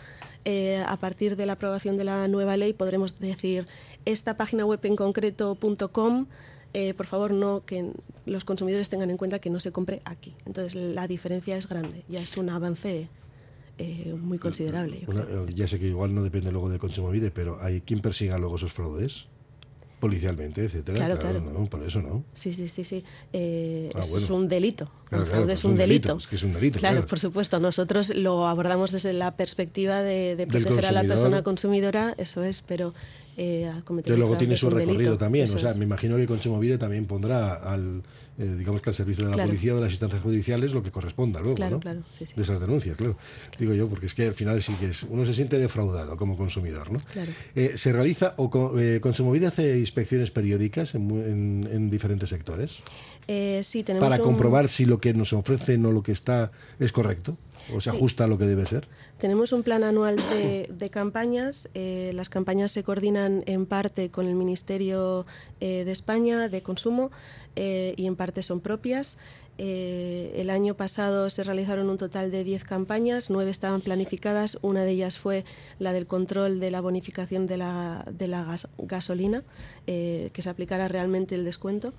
Eh, 0.44 0.84
a 0.86 0.96
partir 0.98 1.34
de 1.34 1.46
la 1.46 1.54
aprobación 1.54 1.96
de 1.96 2.04
la 2.04 2.28
nueva 2.28 2.56
ley 2.56 2.72
podremos 2.72 3.18
decir 3.18 3.66
esta 4.04 4.36
página 4.36 4.64
web 4.64 4.78
en 4.84 4.94
concreto.com 4.94 6.26
eh, 6.72 6.94
por 6.94 7.06
favor, 7.06 7.32
no 7.32 7.64
que 7.64 7.90
los 8.26 8.44
consumidores 8.44 8.88
tengan 8.88 9.10
en 9.10 9.16
cuenta 9.16 9.38
que 9.38 9.50
no 9.50 9.60
se 9.60 9.72
compre 9.72 10.02
aquí. 10.04 10.34
Entonces, 10.44 10.74
la 10.74 11.06
diferencia 11.06 11.56
es 11.56 11.68
grande, 11.68 12.04
ya 12.08 12.20
es 12.20 12.36
un 12.36 12.50
avance 12.50 13.08
eh, 13.78 14.14
muy 14.18 14.38
considerable. 14.38 14.98
Eh, 14.98 15.46
ya 15.54 15.66
sé 15.66 15.78
que 15.78 15.86
igual 15.86 16.14
no 16.14 16.22
depende 16.22 16.50
luego 16.52 16.68
de 16.68 16.78
Consumovide, 16.78 17.30
pero 17.30 17.58
¿hay 17.62 17.80
quien 17.80 18.00
persiga 18.00 18.38
luego 18.38 18.56
esos 18.56 18.72
fraudes? 18.72 19.26
policialmente, 20.00 20.62
etcétera. 20.62 20.94
Claro, 20.94 21.18
claro. 21.18 21.68
por 21.70 21.82
eso 21.82 22.02
no. 22.02 22.22
Sí, 22.34 22.52
sí, 22.52 22.68
sí, 22.68 22.84
sí. 22.84 23.02
Ah, 23.94 24.02
es 24.04 24.28
un 24.28 24.46
delito. 24.46 24.90
Claro, 25.08 25.24
fraude 25.24 25.54
es 25.54 25.64
un 25.64 25.74
delito. 25.74 26.18
Es 26.18 26.26
que 26.26 26.36
es 26.36 26.42
un 26.42 26.52
delito. 26.52 26.78
Claro, 26.78 27.04
por 27.06 27.18
supuesto. 27.18 27.58
Nosotros 27.60 28.14
lo 28.14 28.46
abordamos 28.46 28.92
desde 28.92 29.14
la 29.14 29.36
perspectiva 29.36 30.02
de, 30.02 30.46
proteger 30.48 30.84
a 30.84 30.92
la 30.92 31.04
persona 31.04 31.42
consumidora, 31.42 32.14
eso 32.18 32.44
es, 32.44 32.60
pero 32.60 32.92
eh, 33.36 33.70
que 34.04 34.16
luego 34.16 34.36
tiene 34.38 34.56
su 34.56 34.70
recorrido 34.70 35.18
también. 35.18 35.52
O 35.52 35.58
sea, 35.58 35.74
me 35.74 35.84
imagino 35.84 36.16
que 36.16 36.26
Consumovide 36.26 36.78
también 36.78 37.06
pondrá 37.06 37.54
al, 37.54 38.02
eh, 38.38 38.54
digamos 38.58 38.80
que 38.80 38.90
al 38.90 38.96
servicio 38.96 39.28
de 39.28 39.36
la 39.36 39.44
policía 39.44 39.74
o 39.74 39.76
de 39.76 39.82
las 39.82 39.92
instancias 39.92 40.22
judiciales 40.22 40.72
lo 40.72 40.82
que 40.82 40.90
corresponda 40.90 41.40
luego, 41.40 41.56
claro, 41.56 41.76
¿no? 41.76 41.80
Claro, 41.80 42.02
sí, 42.16 42.24
sí. 42.26 42.32
De 42.34 42.42
esas 42.42 42.60
denuncias, 42.60 42.96
claro. 42.96 43.18
Digo 43.58 43.74
yo, 43.74 43.88
porque 43.88 44.06
es 44.06 44.14
que 44.14 44.26
al 44.26 44.34
final 44.34 44.62
sí 44.62 44.72
que 44.80 44.86
es, 44.86 45.02
uno 45.02 45.26
se 45.26 45.34
siente 45.34 45.58
defraudado 45.58 46.16
como 46.16 46.36
consumidor, 46.36 46.90
¿no? 46.90 46.98
Claro. 47.12 47.30
Eh, 47.54 47.72
¿Se 47.76 47.92
realiza 47.92 48.34
o 48.38 48.78
eh, 48.78 49.00
Consumovide 49.02 49.48
hace 49.48 49.78
inspecciones 49.78 50.30
periódicas 50.30 50.94
en, 50.94 51.68
en, 51.70 51.90
diferentes 51.90 52.30
sectores? 52.30 52.78
sí, 53.62 53.82
tenemos 53.82 54.08
Para 54.08 54.22
comprobar 54.22 54.68
si 54.68 54.84
lo 54.84 55.00
que 55.00 55.12
nos 55.12 55.32
ofrecen 55.32 55.84
o 55.84 55.92
lo 55.92 56.02
que 56.02 56.12
está 56.12 56.52
es 56.78 56.92
correcto 56.92 57.36
o 57.74 57.80
se 57.80 57.90
ajusta 57.90 58.24
a 58.24 58.26
lo 58.26 58.38
que 58.38 58.44
debe 58.44 58.66
ser. 58.66 58.88
Tenemos 59.18 59.52
un 59.52 59.62
plan 59.62 59.84
anual 59.84 60.16
de, 60.16 60.90
campañas. 60.90 61.68
Eh, 61.74 62.12
las 62.14 62.28
campañas 62.28 62.70
se 62.72 62.82
coordinan 62.82 63.42
en 63.46 63.66
parte 63.66 64.10
con 64.10 64.26
el 64.26 64.34
Ministerio 64.34 65.26
eh, 65.60 65.84
de 65.84 65.92
España 65.92 66.48
de 66.48 66.62
Consumo 66.62 67.10
eh, 67.56 67.94
y 67.96 68.06
en 68.06 68.16
parte 68.16 68.42
son 68.42 68.60
propias. 68.60 69.18
el 69.58 70.50
año 70.50 70.74
pasado 70.74 71.30
se 71.30 71.42
realizaron 71.42 71.88
un 71.88 71.96
total 71.96 72.30
de 72.30 72.44
10 72.44 72.64
campañas, 72.64 73.30
nueve 73.30 73.50
estaban 73.50 73.80
planificadas, 73.80 74.58
una 74.60 74.84
de 74.84 74.90
ellas 74.90 75.18
fue 75.18 75.46
la 75.78 75.94
del 75.94 76.06
control 76.06 76.60
de 76.60 76.70
la 76.70 76.82
bonificación 76.82 77.46
de 77.46 77.56
la, 77.56 78.04
de 78.10 78.28
la 78.28 78.58
gasolina, 78.76 79.44
que 79.86 80.42
se 80.42 80.50
aplicara 80.50 80.88
realmente 80.88 81.34
el 81.34 81.44
descuento. 81.46 81.94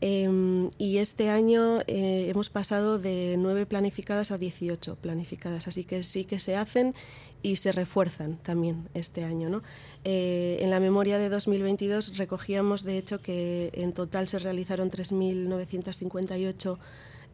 Em, 0.00 0.70
y 0.76 0.98
este 0.98 1.30
año 1.30 1.80
eh, 1.86 2.26
hemos 2.28 2.50
pasado 2.50 2.98
de 2.98 3.36
nueve 3.38 3.64
planificadas 3.64 4.30
a 4.30 4.38
18 4.38 4.96
planificadas, 4.96 5.68
así 5.68 5.84
que 5.84 6.02
sí 6.02 6.24
que 6.24 6.38
se 6.38 6.56
hacen 6.56 6.94
y 7.42 7.56
se 7.56 7.72
refuerzan 7.72 8.38
también 8.38 8.88
este 8.94 9.24
año. 9.24 9.48
¿no? 9.48 9.62
Eh, 10.04 10.58
en 10.60 10.70
la 10.70 10.80
memoria 10.80 11.18
de 11.18 11.28
2022 11.28 12.16
recogíamos, 12.16 12.84
de 12.84 12.98
hecho, 12.98 13.20
que 13.20 13.70
en 13.74 13.92
total 13.92 14.28
se 14.28 14.38
realizaron 14.38 14.90
3.958 14.90 16.78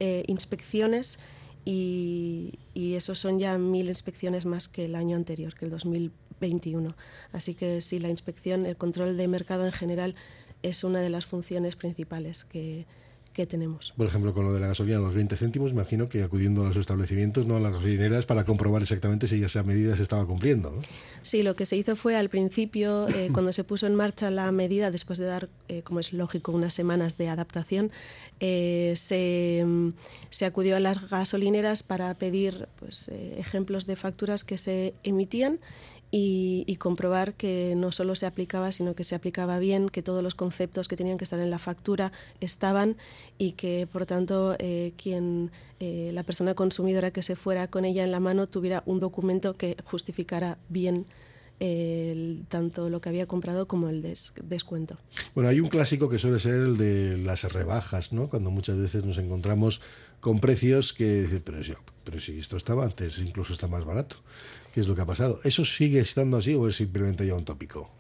eh, 0.00 0.25
inspecciones 0.26 1.19
y, 1.64 2.59
y 2.75 2.95
esos 2.95 3.19
son 3.19 3.38
ya 3.38 3.57
mil 3.59 3.88
inspecciones 3.88 4.47
más 4.47 4.69
que 4.69 4.87
el 4.87 4.95
año 4.97 5.17
anterior, 5.17 5.55
que 5.55 5.64
el 5.64 5.71
2021. 5.71 6.97
Así 7.33 7.55
que 7.55 7.83
sí, 7.83 7.99
la 7.99 8.09
inspección, 8.09 8.67
el 8.67 8.76
control 8.76 9.17
de 9.17 9.29
mercado 9.29 9.64
en 9.67 9.73
general 9.73 10.14
es 10.62 10.85
una 10.85 11.00
de 11.00 11.11
las 11.11 11.26
funciones 11.26 11.76
principales 11.76 12.45
que, 12.45 12.87
tenemos. 13.49 13.95
Por 13.97 14.07
ejemplo, 14.07 14.35
con 14.35 14.45
lo 14.45 14.52
de 14.52 14.61
la 14.61 14.67
gasolina, 14.67 14.99
los 14.99 15.14
20 15.14 15.35
céntimos, 15.35 15.71
imagino 15.71 16.11
que 16.11 16.23
acudiendo 16.23 16.61
a 16.61 16.67
los 16.67 16.76
establecimientos, 16.76 17.47
no 17.47 17.57
a 17.57 17.61
las 17.61 17.73
gasolineras, 17.73 18.26
para 18.26 18.45
comprobar 18.45 18.83
exactamente 18.83 19.29
si 19.29 19.43
esa 19.43 19.62
medida 19.62 19.97
se 19.97 20.02
estaba 20.02 20.26
cumpliendo. 20.26 20.79
Sí, 21.23 21.43
lo 21.43 21.57
que 21.57 21.64
se 21.64 21.75
hizo 21.75 21.97
fue 21.97 22.17
al 22.17 22.29
principio, 22.29 23.09
eh, 23.09 23.31
cuando 23.33 23.55
se 23.55 23.64
puso 23.64 23.87
en 23.87 23.95
marcha 23.95 24.31
la 24.31 24.52
medida, 24.52 24.90
después 24.90 25.19
de 25.19 25.25
dar, 25.25 25.49
eh, 25.69 25.81
como 25.81 26.00
es 26.00 26.12
lógico, 26.12 26.52
unas 26.52 26.75
semanas 26.75 27.17
de 27.17 27.31
adaptación, 27.31 27.90
eh, 28.40 28.93
se, 28.97 29.64
se, 30.29 30.45
acudió 30.45 30.76
a 30.76 30.81
las 30.81 31.09
gasolineras 31.09 31.83
para 31.83 32.12
pedir 32.12 32.69
pues, 32.79 33.09
ejemplos 33.09 33.87
de 33.87 33.97
facturas 33.97 34.45
que 34.45 34.59
se 34.59 34.93
emitían 35.02 35.61
y, 36.11 36.76
comprobar 36.76 37.35
que 37.35 37.75
no 37.76 37.93
solo 37.93 38.17
se 38.17 38.26
aplicaba, 38.26 38.73
sino 38.73 38.95
que 38.95 39.05
se 39.05 39.14
aplicaba 39.14 39.59
bien, 39.59 39.88
que 39.88 40.02
todos 40.02 40.23
los 40.23 40.35
conceptos 40.35 40.88
que 40.88 40.97
tenían 40.97 41.19
que 41.19 41.25
estar 41.25 41.38
en 41.38 41.50
la 41.50 41.59
factura 41.59 42.12
estaban 42.40 42.97
y 43.38 43.52
que, 43.52 43.87
por 43.90 44.07
tanto, 44.07 44.57
eh, 44.59 44.93
quien 44.97 45.52
eh, 45.79 46.11
la 46.12 46.25
persona 46.25 46.55
consumidora 46.55 47.11
que 47.11 47.23
se 47.23 47.37
fuera 47.37 47.69
con 47.69 47.85
ella 47.85 48.02
en 48.02 48.11
la 48.11 48.21
mano 48.21 48.49
tuviera 48.49 48.83
un 48.87 48.99
documento 48.99 49.55
que 49.55 49.76
justificara 49.85 50.59
bien 50.69 51.07
tanto 52.49 52.88
lo 52.88 53.02
que 53.02 53.11
había 53.11 53.26
comprado 53.26 53.69
como 53.69 53.90
el 53.90 54.00
descuento. 54.00 54.97
Bueno, 55.35 55.50
hay 55.50 55.61
un 55.61 55.69
clásico 55.69 56.09
que 56.09 56.19
suele 56.19 56.40
ser 56.40 56.55
el 56.55 56.79
de 56.79 57.19
las 57.19 57.43
rebajas, 57.52 58.14
¿no? 58.14 58.31
Cuando 58.31 58.50
muchas 58.50 58.79
veces 58.79 59.05
nos 59.05 59.19
encontramos 59.19 59.83
con 60.21 60.40
precios 60.40 60.95
que 60.95 61.43
pero, 61.45 61.61
pero 62.02 62.19
si 62.19 62.38
esto 62.38 62.57
estaba 62.57 62.87
antes, 62.87 63.19
incluso 63.19 63.52
está 63.52 63.67
más 63.67 63.85
barato 63.85 64.17
qué 64.73 64.81
es 64.81 64.89
lo 64.89 64.95
que 64.95 65.03
ha 65.03 65.07
pasado. 65.07 65.41
¿Eso 65.45 65.65
sigue 65.65 66.00
estando 66.00 66.37
así 66.37 66.55
o 66.55 66.69
es 66.69 66.77
simplemente 66.77 67.27
ya 67.27 67.35
un 67.35 67.45
tópico? 67.45 67.91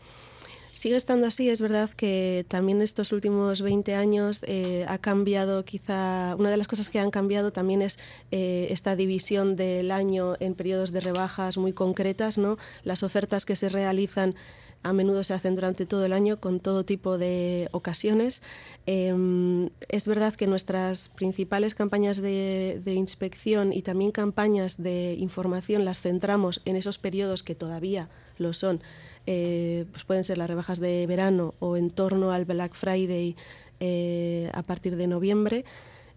Sigue 0.72 0.96
estando 0.96 1.26
así, 1.26 1.50
es 1.50 1.60
verdad 1.60 1.90
que 1.90 2.46
también 2.48 2.80
estos 2.80 3.12
últimos 3.12 3.60
20 3.60 3.96
años 3.96 4.42
eh, 4.46 4.86
ha 4.88 4.98
cambiado 4.98 5.64
quizá, 5.64 6.36
una 6.38 6.50
de 6.50 6.56
las 6.56 6.68
cosas 6.68 6.88
que 6.88 7.00
han 7.00 7.10
cambiado 7.10 7.52
también 7.52 7.82
es 7.82 7.98
eh, 8.30 8.68
esta 8.70 8.94
división 8.94 9.56
del 9.56 9.90
año 9.90 10.36
en 10.38 10.54
periodos 10.54 10.92
de 10.92 11.00
rebajas 11.00 11.56
muy 11.56 11.72
concretas, 11.72 12.38
¿no? 12.38 12.56
Las 12.84 13.02
ofertas 13.02 13.44
que 13.44 13.56
se 13.56 13.68
realizan 13.68 14.36
a 14.82 14.92
menudo 14.92 15.22
se 15.24 15.34
hacen 15.34 15.54
durante 15.54 15.84
todo 15.84 16.04
el 16.04 16.12
año 16.12 16.40
con 16.40 16.60
todo 16.60 16.84
tipo 16.84 17.18
de 17.18 17.68
ocasiones. 17.72 18.42
Em, 18.86 19.68
es 19.88 20.06
verdad 20.06 20.34
que 20.34 20.46
nuestras 20.46 21.10
principales 21.10 21.74
campañas 21.74 22.22
de, 22.22 22.82
inspección 22.86 23.72
y 23.72 23.82
también 23.82 24.10
campañas 24.10 24.82
de 24.82 25.14
información 25.18 25.84
las 25.84 26.00
centramos 26.00 26.62
en 26.64 26.76
esos 26.76 26.98
periodos 26.98 27.42
que 27.42 27.54
todavía 27.54 28.08
lo 28.38 28.52
son. 28.52 28.82
Eh, 29.26 29.84
pues 29.90 30.04
pueden 30.04 30.24
ser 30.24 30.38
las 30.38 30.48
rebajas 30.48 30.80
de 30.80 31.06
verano 31.06 31.54
o 31.58 31.76
en 31.76 31.90
torno 31.90 32.32
al 32.32 32.46
Black 32.46 32.74
Friday 32.74 33.36
eh, 33.80 34.50
a 34.54 34.62
partir 34.62 34.96
de 34.96 35.06
noviembre. 35.06 35.64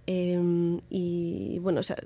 Em, 0.05 0.79
y 0.89 1.59
bueno, 1.59 1.81
o 1.81 1.83
sea, 1.83 1.97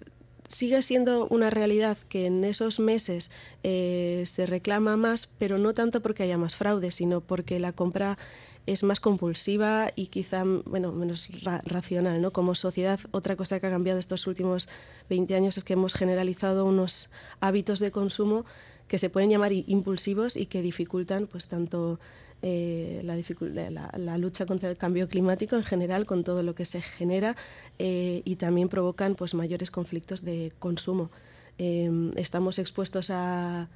sigue 0.48 0.82
siendo 0.82 1.28
una 1.28 1.50
realidad 1.50 1.98
que 2.10 2.26
en 2.26 2.44
esos 2.44 2.80
meses 2.80 3.32
eh, 3.64 4.24
se 4.26 4.46
reclama 4.46 4.96
más, 4.96 5.28
pero 5.38 5.58
no 5.58 5.74
tanto 5.74 6.02
porque 6.02 6.24
haya 6.24 6.38
más 6.38 6.56
fraude, 6.56 6.92
sino 6.92 7.22
porque 7.22 7.60
la 7.60 7.74
compra 7.74 8.18
es 8.66 8.84
más 8.84 9.00
compulsiva 9.00 9.92
y 9.96 10.08
quizá 10.08 10.44
bueno, 10.66 10.92
menos 10.92 11.30
racional. 11.66 12.22
¿no? 12.22 12.32
Como 12.32 12.56
sociedad, 12.56 13.00
otra 13.12 13.36
cosa 13.36 13.60
que 13.60 13.68
ha 13.68 13.72
cambiado 13.72 14.00
estos 14.00 14.26
últimos 14.28 14.68
20 15.10 15.36
años 15.36 15.58
es 15.58 15.64
que 15.64 15.74
hemos 15.74 15.94
generalizado 15.94 16.66
unos 16.66 17.10
hábitos 17.40 17.80
de 17.80 17.92
consumo 17.92 18.46
que 18.88 19.00
se 19.00 19.10
pueden 19.10 19.30
llamar 19.30 19.52
impulsivos 19.52 20.38
y 20.38 20.46
que 20.46 20.62
dificultan 20.62 21.28
pues 21.28 21.48
tanto 21.48 22.00
eh, 22.42 23.02
la, 23.04 24.18
lucha 24.18 24.46
contra 24.46 24.70
el 24.70 24.78
cambio 24.78 25.08
climático 25.08 25.56
en 25.56 25.64
general, 25.64 26.06
con 26.06 26.24
todo 26.24 26.44
lo 26.44 26.54
que 26.56 26.66
se 26.66 26.82
genera, 26.82 27.36
eh, 27.80 28.22
y 28.26 28.36
también 28.36 28.70
provocan 28.70 29.16
pues, 29.16 29.34
mayores 29.34 29.72
conflictos 29.72 30.24
de 30.24 30.52
consumo. 30.60 31.10
Em, 31.58 32.12
estamos 32.16 32.60
expuestos 32.60 33.10
a, 33.10 33.70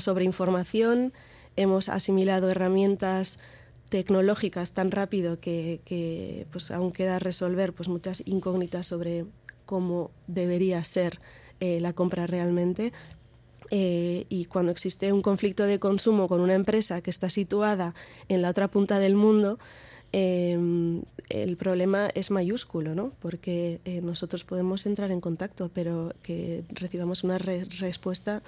sobreinformación, 0.00 1.14
hemos 1.56 1.88
asimilado 1.88 2.50
herramientas 2.50 3.38
tecnológicas 3.88 4.72
tan 4.72 4.90
rápido 4.90 5.40
que, 5.40 6.46
pues, 6.52 6.70
aún 6.70 6.92
queda 6.92 7.18
resolver 7.18 7.72
pues, 7.72 7.88
muchas 7.88 8.22
incógnitas 8.26 8.86
sobre 8.86 9.24
cómo 9.64 10.10
debería 10.26 10.84
ser 10.84 11.20
eh, 11.60 11.80
la 11.80 11.92
compra 11.92 12.26
realmente, 12.26 12.92
eh, 13.70 14.24
y 14.28 14.46
cuando 14.46 14.72
existe 14.72 15.12
un 15.12 15.22
conflicto 15.22 15.64
de 15.64 15.78
consumo 15.78 16.28
con 16.28 16.40
una 16.40 16.54
empresa 16.54 17.00
que 17.00 17.10
está 17.10 17.30
situada 17.30 17.94
en 18.28 18.42
la 18.42 18.50
otra 18.50 18.68
punta 18.68 18.98
del 18.98 19.14
mundo, 19.14 19.58
em, 20.12 21.02
el 21.28 21.56
problema 21.56 22.08
es 22.14 22.30
mayúsculo, 22.30 22.94
¿no? 22.94 23.12
Porque 23.20 23.80
eh, 23.84 24.00
nosotros 24.00 24.44
podemos 24.44 24.86
entrar 24.86 25.10
en 25.10 25.20
contacto, 25.20 25.70
pero 25.74 26.12
que 26.22 26.64
recibamos 26.70 27.24
una 27.24 27.38
respuesta 27.38 28.42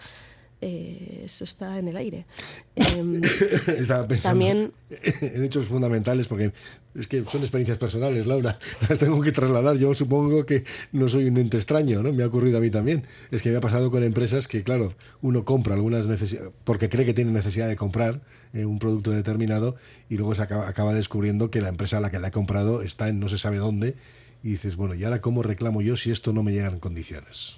eh, 0.60 1.22
eso 1.24 1.44
está 1.44 1.78
en 1.78 1.88
el 1.88 1.96
aire. 1.96 2.26
Em, 2.76 3.20
Estaba 3.22 4.06
pensando 4.06 4.22
también... 4.22 4.72
en 5.20 5.44
hechos 5.44 5.66
fundamentales, 5.66 6.26
porque 6.28 6.52
es 6.94 7.06
que 7.06 7.24
son 7.24 7.42
experiencias 7.42 7.78
personales, 7.78 8.26
Laura, 8.26 8.58
las 8.88 8.98
tengo 8.98 9.20
que 9.20 9.32
trasladar. 9.32 9.76
Yo 9.76 9.94
supongo 9.94 10.44
que 10.44 10.64
no 10.92 11.08
soy 11.08 11.26
un 11.26 11.38
ente 11.38 11.56
extraño, 11.56 12.02
¿no? 12.02 12.12
Me 12.12 12.22
ha 12.22 12.26
ocurrido 12.26 12.58
a 12.58 12.60
mí 12.60 12.70
también. 12.70 13.06
Es 13.30 13.42
que 13.42 13.50
me 13.50 13.56
ha 13.56 13.60
pasado 13.60 13.90
con 13.90 14.02
empresas 14.02 14.48
que, 14.48 14.62
claro, 14.62 14.94
uno 15.22 15.44
compra 15.44 15.74
algunas 15.74 16.06
necesidades, 16.06 16.50
porque 16.64 16.88
cree 16.88 17.06
que 17.06 17.14
tiene 17.14 17.32
necesidad 17.32 17.68
de 17.68 17.76
comprar 17.76 18.20
eh, 18.52 18.64
un 18.64 18.78
producto 18.78 19.12
determinado 19.12 19.76
y 20.08 20.16
luego 20.16 20.34
se 20.34 20.42
acaba, 20.42 20.68
acaba 20.68 20.92
descubriendo 20.92 21.50
que 21.50 21.60
la 21.60 21.68
empresa 21.68 21.98
a 21.98 22.00
la 22.00 22.10
que 22.10 22.18
le 22.18 22.26
ha 22.26 22.32
comprado 22.32 22.82
está 22.82 23.08
en 23.08 23.20
no 23.20 23.28
se 23.28 23.38
sabe 23.38 23.58
dónde 23.58 23.94
y 24.42 24.50
dices, 24.50 24.76
bueno, 24.76 24.94
¿y 24.94 25.04
ahora 25.04 25.20
cómo 25.20 25.42
reclamo 25.42 25.82
yo 25.82 25.96
si 25.96 26.10
esto 26.10 26.32
no 26.32 26.42
me 26.42 26.52
llega 26.52 26.68
en 26.68 26.80
condiciones? 26.80 27.56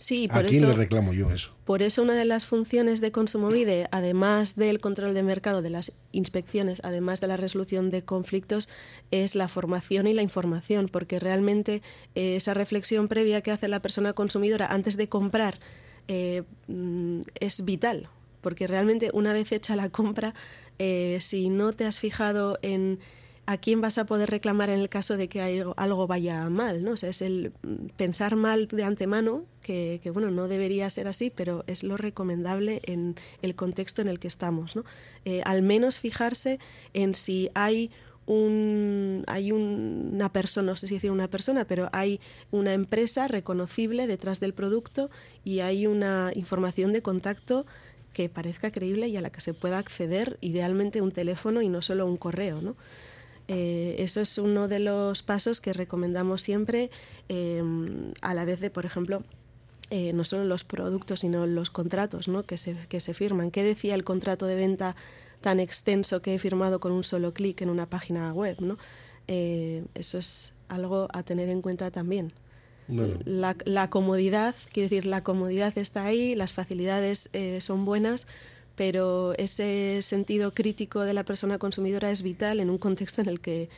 Sí, 0.00 0.28
por 0.28 0.38
¿A 0.38 0.48
quién 0.48 0.66
le 0.66 0.72
reclamo 0.72 1.12
yo 1.12 1.30
eso? 1.30 1.50
Por 1.66 1.82
eso 1.82 2.00
una 2.00 2.14
de 2.14 2.24
las 2.24 2.46
funciones 2.46 3.02
de 3.02 3.12
Consumovide, 3.12 3.86
además 3.92 4.56
del 4.56 4.80
control 4.80 5.12
de 5.12 5.22
mercado, 5.22 5.60
de 5.60 5.68
las 5.68 5.92
inspecciones, 6.10 6.80
además 6.82 7.20
de 7.20 7.26
la 7.26 7.36
resolución 7.36 7.90
de 7.90 8.02
conflictos, 8.02 8.70
es 9.10 9.34
la 9.34 9.46
formación 9.46 10.06
y 10.06 10.14
la 10.14 10.22
información, 10.22 10.88
porque 10.88 11.18
realmente 11.18 11.82
eh, 12.14 12.36
esa 12.36 12.54
reflexión 12.54 13.08
previa 13.08 13.42
que 13.42 13.50
hace 13.50 13.68
la 13.68 13.82
persona 13.82 14.14
consumidora 14.14 14.68
antes 14.68 14.96
de 14.96 15.10
comprar 15.10 15.60
eh, 16.08 16.44
mm, 16.66 17.20
es 17.38 17.62
vital, 17.66 18.08
porque 18.40 18.66
realmente 18.66 19.10
una 19.12 19.34
vez 19.34 19.52
hecha 19.52 19.76
la 19.76 19.90
compra, 19.90 20.32
eh, 20.78 21.18
si 21.20 21.50
no 21.50 21.74
te 21.74 21.84
has 21.84 22.00
fijado 22.00 22.58
en 22.62 23.00
a 23.50 23.56
quién 23.56 23.80
vas 23.80 23.98
a 23.98 24.06
poder 24.06 24.30
reclamar 24.30 24.70
en 24.70 24.78
el 24.78 24.88
caso 24.88 25.16
de 25.16 25.28
que 25.28 25.64
algo 25.76 26.06
vaya 26.06 26.48
mal, 26.48 26.84
¿no? 26.84 26.92
O 26.92 26.96
sea, 26.96 27.10
es 27.10 27.20
el 27.20 27.52
pensar 27.96 28.36
mal 28.36 28.68
de 28.68 28.84
antemano, 28.84 29.44
que, 29.60 30.00
bueno, 30.14 30.30
no 30.30 30.46
debería 30.46 30.88
ser 30.88 31.08
así, 31.08 31.32
pero 31.34 31.64
es 31.66 31.82
lo 31.82 31.96
recomendable 31.96 32.80
en 32.84 33.16
el 33.42 33.56
contexto 33.56 34.02
en 34.02 34.08
el 34.08 34.20
que 34.20 34.28
estamos, 34.28 34.76
¿no? 34.76 34.84
Eh, 35.24 35.42
al 35.44 35.62
menos 35.62 35.98
fijarse 35.98 36.60
en 36.94 37.16
si 37.16 37.50
hay 37.54 37.90
un, 38.26 39.24
hay 39.26 39.50
una 39.50 40.32
persona, 40.32 40.70
no 40.70 40.76
sé 40.76 40.86
si 40.86 40.94
decir 40.94 41.10
una 41.10 41.26
persona, 41.26 41.64
pero 41.64 41.88
hay 41.92 42.20
una 42.52 42.72
empresa 42.72 43.26
reconocible 43.26 44.06
detrás 44.06 44.38
del 44.38 44.54
producto 44.54 45.10
y 45.42 45.58
hay 45.58 45.88
una 45.88 46.30
información 46.36 46.92
de 46.92 47.02
contacto 47.02 47.66
que 48.12 48.28
parezca 48.28 48.70
creíble 48.70 49.08
y 49.08 49.16
a 49.16 49.20
la 49.20 49.30
que 49.30 49.40
se 49.40 49.54
pueda 49.54 49.78
acceder, 49.78 50.38
idealmente 50.40 51.02
un 51.02 51.10
teléfono 51.10 51.62
y 51.62 51.68
no 51.68 51.82
solo 51.82 52.06
un 52.06 52.16
correo, 52.16 52.62
¿no? 52.62 52.76
Eh, 53.52 53.96
eso 53.98 54.20
es 54.20 54.38
uno 54.38 54.68
de 54.68 54.78
los 54.78 55.24
pasos 55.24 55.60
que 55.60 55.72
recomendamos 55.72 56.40
siempre 56.40 56.88
em, 57.28 58.12
a 58.22 58.32
la 58.32 58.44
vez 58.44 58.60
de, 58.60 58.70
por 58.70 58.86
ejemplo, 58.86 59.24
eh, 59.90 60.12
no 60.12 60.22
solo 60.24 60.44
los 60.44 60.62
productos, 60.62 61.18
sino 61.20 61.48
los 61.48 61.68
contratos 61.68 62.28
¿no? 62.28 62.44
que, 62.44 62.58
se, 62.58 62.76
que 62.88 63.00
se 63.00 63.12
firman. 63.12 63.50
¿Qué 63.50 63.64
decía 63.64 63.96
el 63.96 64.04
contrato 64.04 64.46
de 64.46 64.54
venta 64.54 64.94
tan 65.40 65.58
extenso 65.58 66.22
que 66.22 66.36
he 66.36 66.38
firmado 66.38 66.78
con 66.78 66.92
un 66.92 67.02
solo 67.02 67.34
clic 67.34 67.60
en 67.60 67.70
una 67.70 67.90
página 67.90 68.32
web? 68.32 68.56
¿no? 68.60 68.78
Eh, 69.26 69.84
eso 69.94 70.18
es 70.18 70.52
algo 70.68 71.08
a 71.12 71.24
tener 71.24 71.48
en 71.48 71.60
cuenta 71.60 71.90
también. 71.90 72.32
La, 73.24 73.56
la, 73.64 73.90
comodidad, 73.90 74.54
quiero 74.72 74.88
decir, 74.88 75.06
la 75.06 75.24
comodidad 75.24 75.76
está 75.76 76.04
ahí, 76.04 76.36
las 76.36 76.52
facilidades 76.52 77.30
son 77.60 77.84
buenas, 77.84 78.26
pero 78.80 79.34
ese 79.36 80.00
sentido 80.00 80.54
crítico 80.54 81.00
de 81.00 81.12
la 81.12 81.22
persona 81.22 81.58
consumidora 81.58 82.10
es 82.10 82.22
vital 82.22 82.60
en 82.60 82.70
un 82.70 82.78
contexto 82.78 83.20
en 83.20 83.28
el 83.28 83.38
que, 83.38 83.68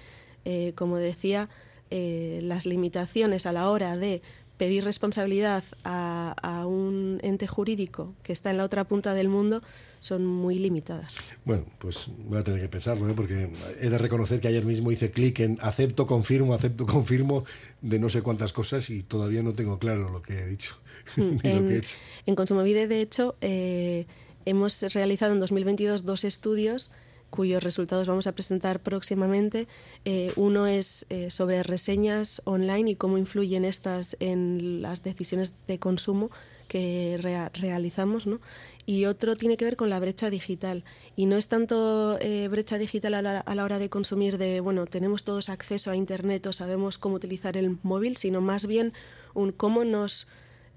eh, 0.44 0.74
como 0.76 0.96
decía, 0.96 1.48
eh, 1.90 2.38
las 2.44 2.66
limitaciones 2.66 3.44
a 3.46 3.50
la 3.50 3.68
hora 3.68 3.96
de 3.96 4.22
pedir 4.58 4.84
responsabilidad 4.84 5.64
a, 5.82 6.64
un 6.68 7.18
ente 7.24 7.48
jurídico 7.48 8.14
que 8.22 8.32
está 8.32 8.52
en 8.52 8.58
la 8.58 8.64
otra 8.64 8.84
punta 8.84 9.12
del 9.12 9.28
mundo 9.28 9.60
son 9.98 10.24
muy 10.24 10.60
limitadas. 10.60 11.16
Bueno, 11.44 11.64
pues 11.80 12.06
voy 12.18 12.38
a 12.38 12.44
tener 12.44 12.60
que 12.60 12.68
pensarlo, 12.68 13.08
¿eh? 13.08 13.14
porque 13.16 13.50
he 13.80 13.90
de 13.90 13.98
reconocer 13.98 14.38
que 14.38 14.46
ayer 14.46 14.64
mismo 14.64 14.92
hice 14.92 15.10
clic 15.10 15.40
en 15.40 15.58
acepto, 15.62 16.06
confirmo, 16.06 16.54
acepto, 16.54 16.86
confirmo 16.86 17.44
de 17.80 17.98
no 17.98 18.08
sé 18.08 18.22
cuántas 18.22 18.52
cosas 18.52 18.88
y 18.88 19.02
todavía 19.02 19.42
no 19.42 19.52
tengo 19.52 19.80
claro 19.80 20.10
lo 20.10 20.22
que 20.22 20.34
he 20.34 20.46
dicho. 20.46 20.76
Mm, 21.16 21.38
en, 21.42 21.82
en 22.26 22.34
Consumovide, 22.36 22.86
de 22.86 23.00
hecho, 23.00 23.34
eh, 23.40 24.06
Hemos 24.44 24.82
realizado 24.94 25.32
en 25.32 25.40
2022 25.40 26.04
dos 26.04 26.24
estudios 26.24 26.90
cuyos 27.32 27.62
resultados 27.62 28.06
vamos 28.06 28.26
a 28.26 28.32
presentar 28.32 28.80
próximamente. 28.80 29.66
Eh, 30.04 30.32
uno 30.36 30.66
es 30.66 31.06
eh, 31.08 31.30
sobre 31.30 31.62
reseñas 31.62 32.42
online 32.44 32.90
y 32.90 32.94
cómo 32.94 33.16
influyen 33.16 33.64
estas 33.64 34.16
en 34.20 34.82
las 34.82 35.02
decisiones 35.02 35.54
de 35.66 35.78
consumo 35.78 36.30
que 36.68 37.18
realizamos, 37.54 38.26
¿no? 38.26 38.40
Y 38.84 39.06
otro 39.06 39.34
tiene 39.36 39.56
que 39.56 39.64
ver 39.64 39.76
con 39.76 39.88
la 39.88 39.98
brecha 39.98 40.28
digital. 40.28 40.84
Y 41.16 41.26
no 41.26 41.36
es 41.36 41.48
tanto 41.48 42.18
eh, 42.20 42.48
brecha 42.48 42.76
digital 42.76 43.14
a 43.14 43.22
la, 43.22 43.40
a 43.40 43.54
la, 43.54 43.64
hora 43.64 43.78
de 43.78 43.88
consumir 43.88 44.36
de, 44.36 44.60
bueno, 44.60 44.86
tenemos 44.86 45.24
todos 45.24 45.48
acceso 45.48 45.90
a 45.90 45.96
Internet 45.96 46.46
o 46.46 46.52
sabemos 46.52 46.98
cómo 46.98 47.16
utilizar 47.16 47.56
el 47.56 47.78
móvil, 47.82 48.16
sino 48.18 48.40
más 48.42 48.66
bien 48.66 48.92
un 49.34 49.52
cómo 49.52 49.84
nos 49.84 50.28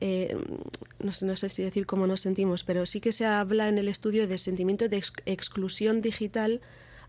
eh, 0.01 0.38
no, 0.99 1.12
sé, 1.13 1.49
si 1.49 1.63
decir 1.63 1.86
cómo 1.86 2.08
nos 2.08 2.21
sentimos, 2.21 2.63
pero 2.63 2.86
sí 2.86 2.99
que 2.99 3.12
se 3.12 3.25
habla 3.25 3.67
en 3.67 3.77
el 3.77 3.88
estudio 3.88 4.27
de 4.27 4.38
sentimiento 4.38 4.89
de 4.89 5.01
exclusión 5.25 6.01
digital 6.01 6.62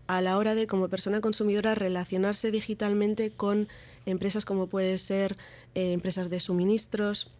a 0.07 0.21
la 0.21 0.37
hora 0.37 0.55
de, 0.55 0.67
como 0.67 0.87
persona 0.87 1.19
consumidora, 1.19 1.75
relacionarse 1.75 2.49
digitalmente 2.49 3.31
con 3.31 3.67
empresas 4.05 4.45
como 4.45 4.67
puede 4.67 4.97
ser 4.97 5.37
eh, 5.75 5.91
empresas 5.91 6.29
de 6.29 6.39
suministros 6.39 7.31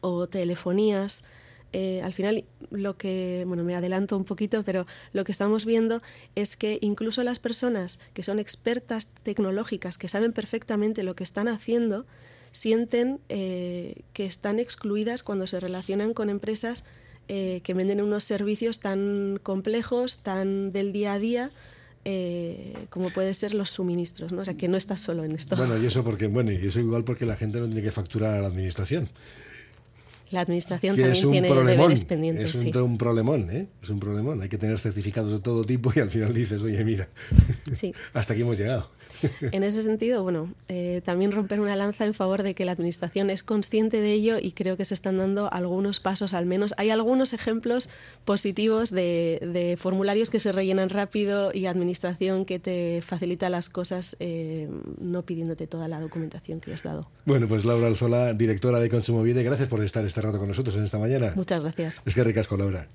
o 0.00 0.26
telefonías. 0.26 1.24
Eh, 1.72 2.00
al 2.02 2.14
final, 2.14 2.44
lo 2.70 2.96
que, 2.96 3.44
bueno, 3.46 3.64
me 3.64 3.74
adelanto 3.74 4.16
un 4.16 4.24
poquito, 4.24 4.62
pero 4.62 4.86
lo 5.12 5.24
que 5.24 5.32
estamos 5.32 5.66
viendo 5.66 6.00
es 6.34 6.56
que 6.56 6.78
incluso 6.80 7.22
las 7.22 7.38
personas 7.38 7.98
que 8.14 8.22
son 8.22 8.38
expertas 8.38 9.08
tecnológicas, 9.22 9.98
que 9.98 10.08
saben 10.08 10.32
perfectamente 10.32 11.02
lo 11.02 11.14
que 11.14 11.24
están 11.24 11.48
haciendo, 11.48 12.06
sienten 12.56 13.20
eh, 13.28 14.00
que 14.14 14.24
están 14.24 14.58
excluidas 14.58 15.22
cuando 15.22 15.46
se 15.46 15.60
relacionan 15.60 16.14
con 16.14 16.30
empresas 16.30 16.84
eh, 17.28 17.60
que 17.64 17.74
venden 17.74 18.00
unos 18.00 18.24
servicios 18.24 18.80
tan 18.80 19.38
complejos, 19.42 20.16
tan 20.22 20.72
del 20.72 20.90
día 20.90 21.12
a 21.12 21.18
día, 21.18 21.50
eh, 22.06 22.72
como 22.88 23.10
puede 23.10 23.34
ser 23.34 23.52
los 23.52 23.68
suministros, 23.68 24.32
¿no? 24.32 24.40
O 24.40 24.44
sea, 24.46 24.54
que 24.54 24.68
no 24.68 24.78
estás 24.78 25.02
solo 25.02 25.24
en 25.24 25.32
esto. 25.32 25.54
Bueno, 25.54 25.76
y 25.76 25.84
eso 25.84 26.02
porque, 26.02 26.28
bueno, 26.28 26.50
y 26.50 26.66
eso 26.66 26.80
igual 26.80 27.04
porque 27.04 27.26
la 27.26 27.36
gente 27.36 27.60
no 27.60 27.66
tiene 27.66 27.82
que 27.82 27.92
facturar 27.92 28.34
a 28.36 28.40
la 28.40 28.46
administración. 28.46 29.10
La 30.30 30.40
administración 30.40 30.96
también 30.96 31.30
tiene 31.30 31.48
deberes 31.48 32.04
pendientes. 32.04 32.54
Es 32.54 32.76
un, 32.76 32.98
problemón, 32.98 33.50
¿eh? 33.50 33.68
Es 33.82 33.90
un 33.90 34.00
problemón. 34.00 34.42
Hay 34.42 34.48
que 34.48 34.58
tener 34.58 34.78
certificados 34.78 35.30
de 35.30 35.38
todo 35.40 35.64
tipo 35.64 35.92
y 35.94 36.00
al 36.00 36.10
final 36.10 36.34
dices, 36.34 36.62
oye, 36.62 36.84
mira, 36.84 37.08
hasta 38.12 38.32
aquí 38.32 38.42
hemos 38.42 38.58
llegado. 38.58 38.90
En 39.52 39.62
ese 39.62 39.82
sentido, 39.82 40.22
bueno, 40.22 40.52
eh, 40.68 41.00
también 41.04 41.32
romper 41.32 41.60
una 41.60 41.76
lanza 41.76 42.04
en 42.04 42.14
favor 42.14 42.42
de 42.42 42.54
que 42.54 42.64
la 42.64 42.72
Administración 42.72 43.30
es 43.30 43.42
consciente 43.42 44.00
de 44.00 44.12
ello 44.12 44.38
y 44.40 44.52
creo 44.52 44.76
que 44.76 44.84
se 44.84 44.94
están 44.94 45.18
dando 45.18 45.52
algunos 45.52 46.00
pasos 46.00 46.34
al 46.34 46.46
menos. 46.46 46.74
Hay 46.76 46.90
algunos 46.90 47.32
ejemplos 47.32 47.88
positivos 48.24 48.90
de, 48.90 49.76
formularios 49.78 50.30
que 50.30 50.40
se 50.40 50.52
rellenan 50.52 50.90
rápido 50.90 51.50
y 51.52 51.66
Administración 51.66 52.44
que 52.44 52.58
te 52.58 53.02
facilita 53.04 53.50
las 53.50 53.68
cosas 53.68 54.16
eh, 54.20 54.68
no 55.00 55.22
pidiéndote 55.22 55.66
toda 55.66 55.88
la 55.88 56.00
documentación 56.00 56.60
que 56.60 56.72
has 56.72 56.82
dado. 56.82 57.08
Bueno, 57.24 57.48
pues 57.48 57.64
Laura 57.64 57.86
Alzola, 57.86 58.34
directora 58.34 58.80
de 58.80 58.88
Consumo 58.88 59.22
Vida, 59.22 59.42
gracias 59.42 59.68
por 59.68 59.82
estar 59.84 60.04
este 60.16 60.26
rato 60.26 60.38
con 60.38 60.48
nosotros 60.48 60.74
en 60.76 60.84
esta 60.84 60.98
mañana. 60.98 61.32
Muchas 61.36 61.62
gracias. 61.62 62.00
Es 62.06 62.14
que 62.14 62.24
ricasco, 62.24 62.56
Laura. 62.56 62.88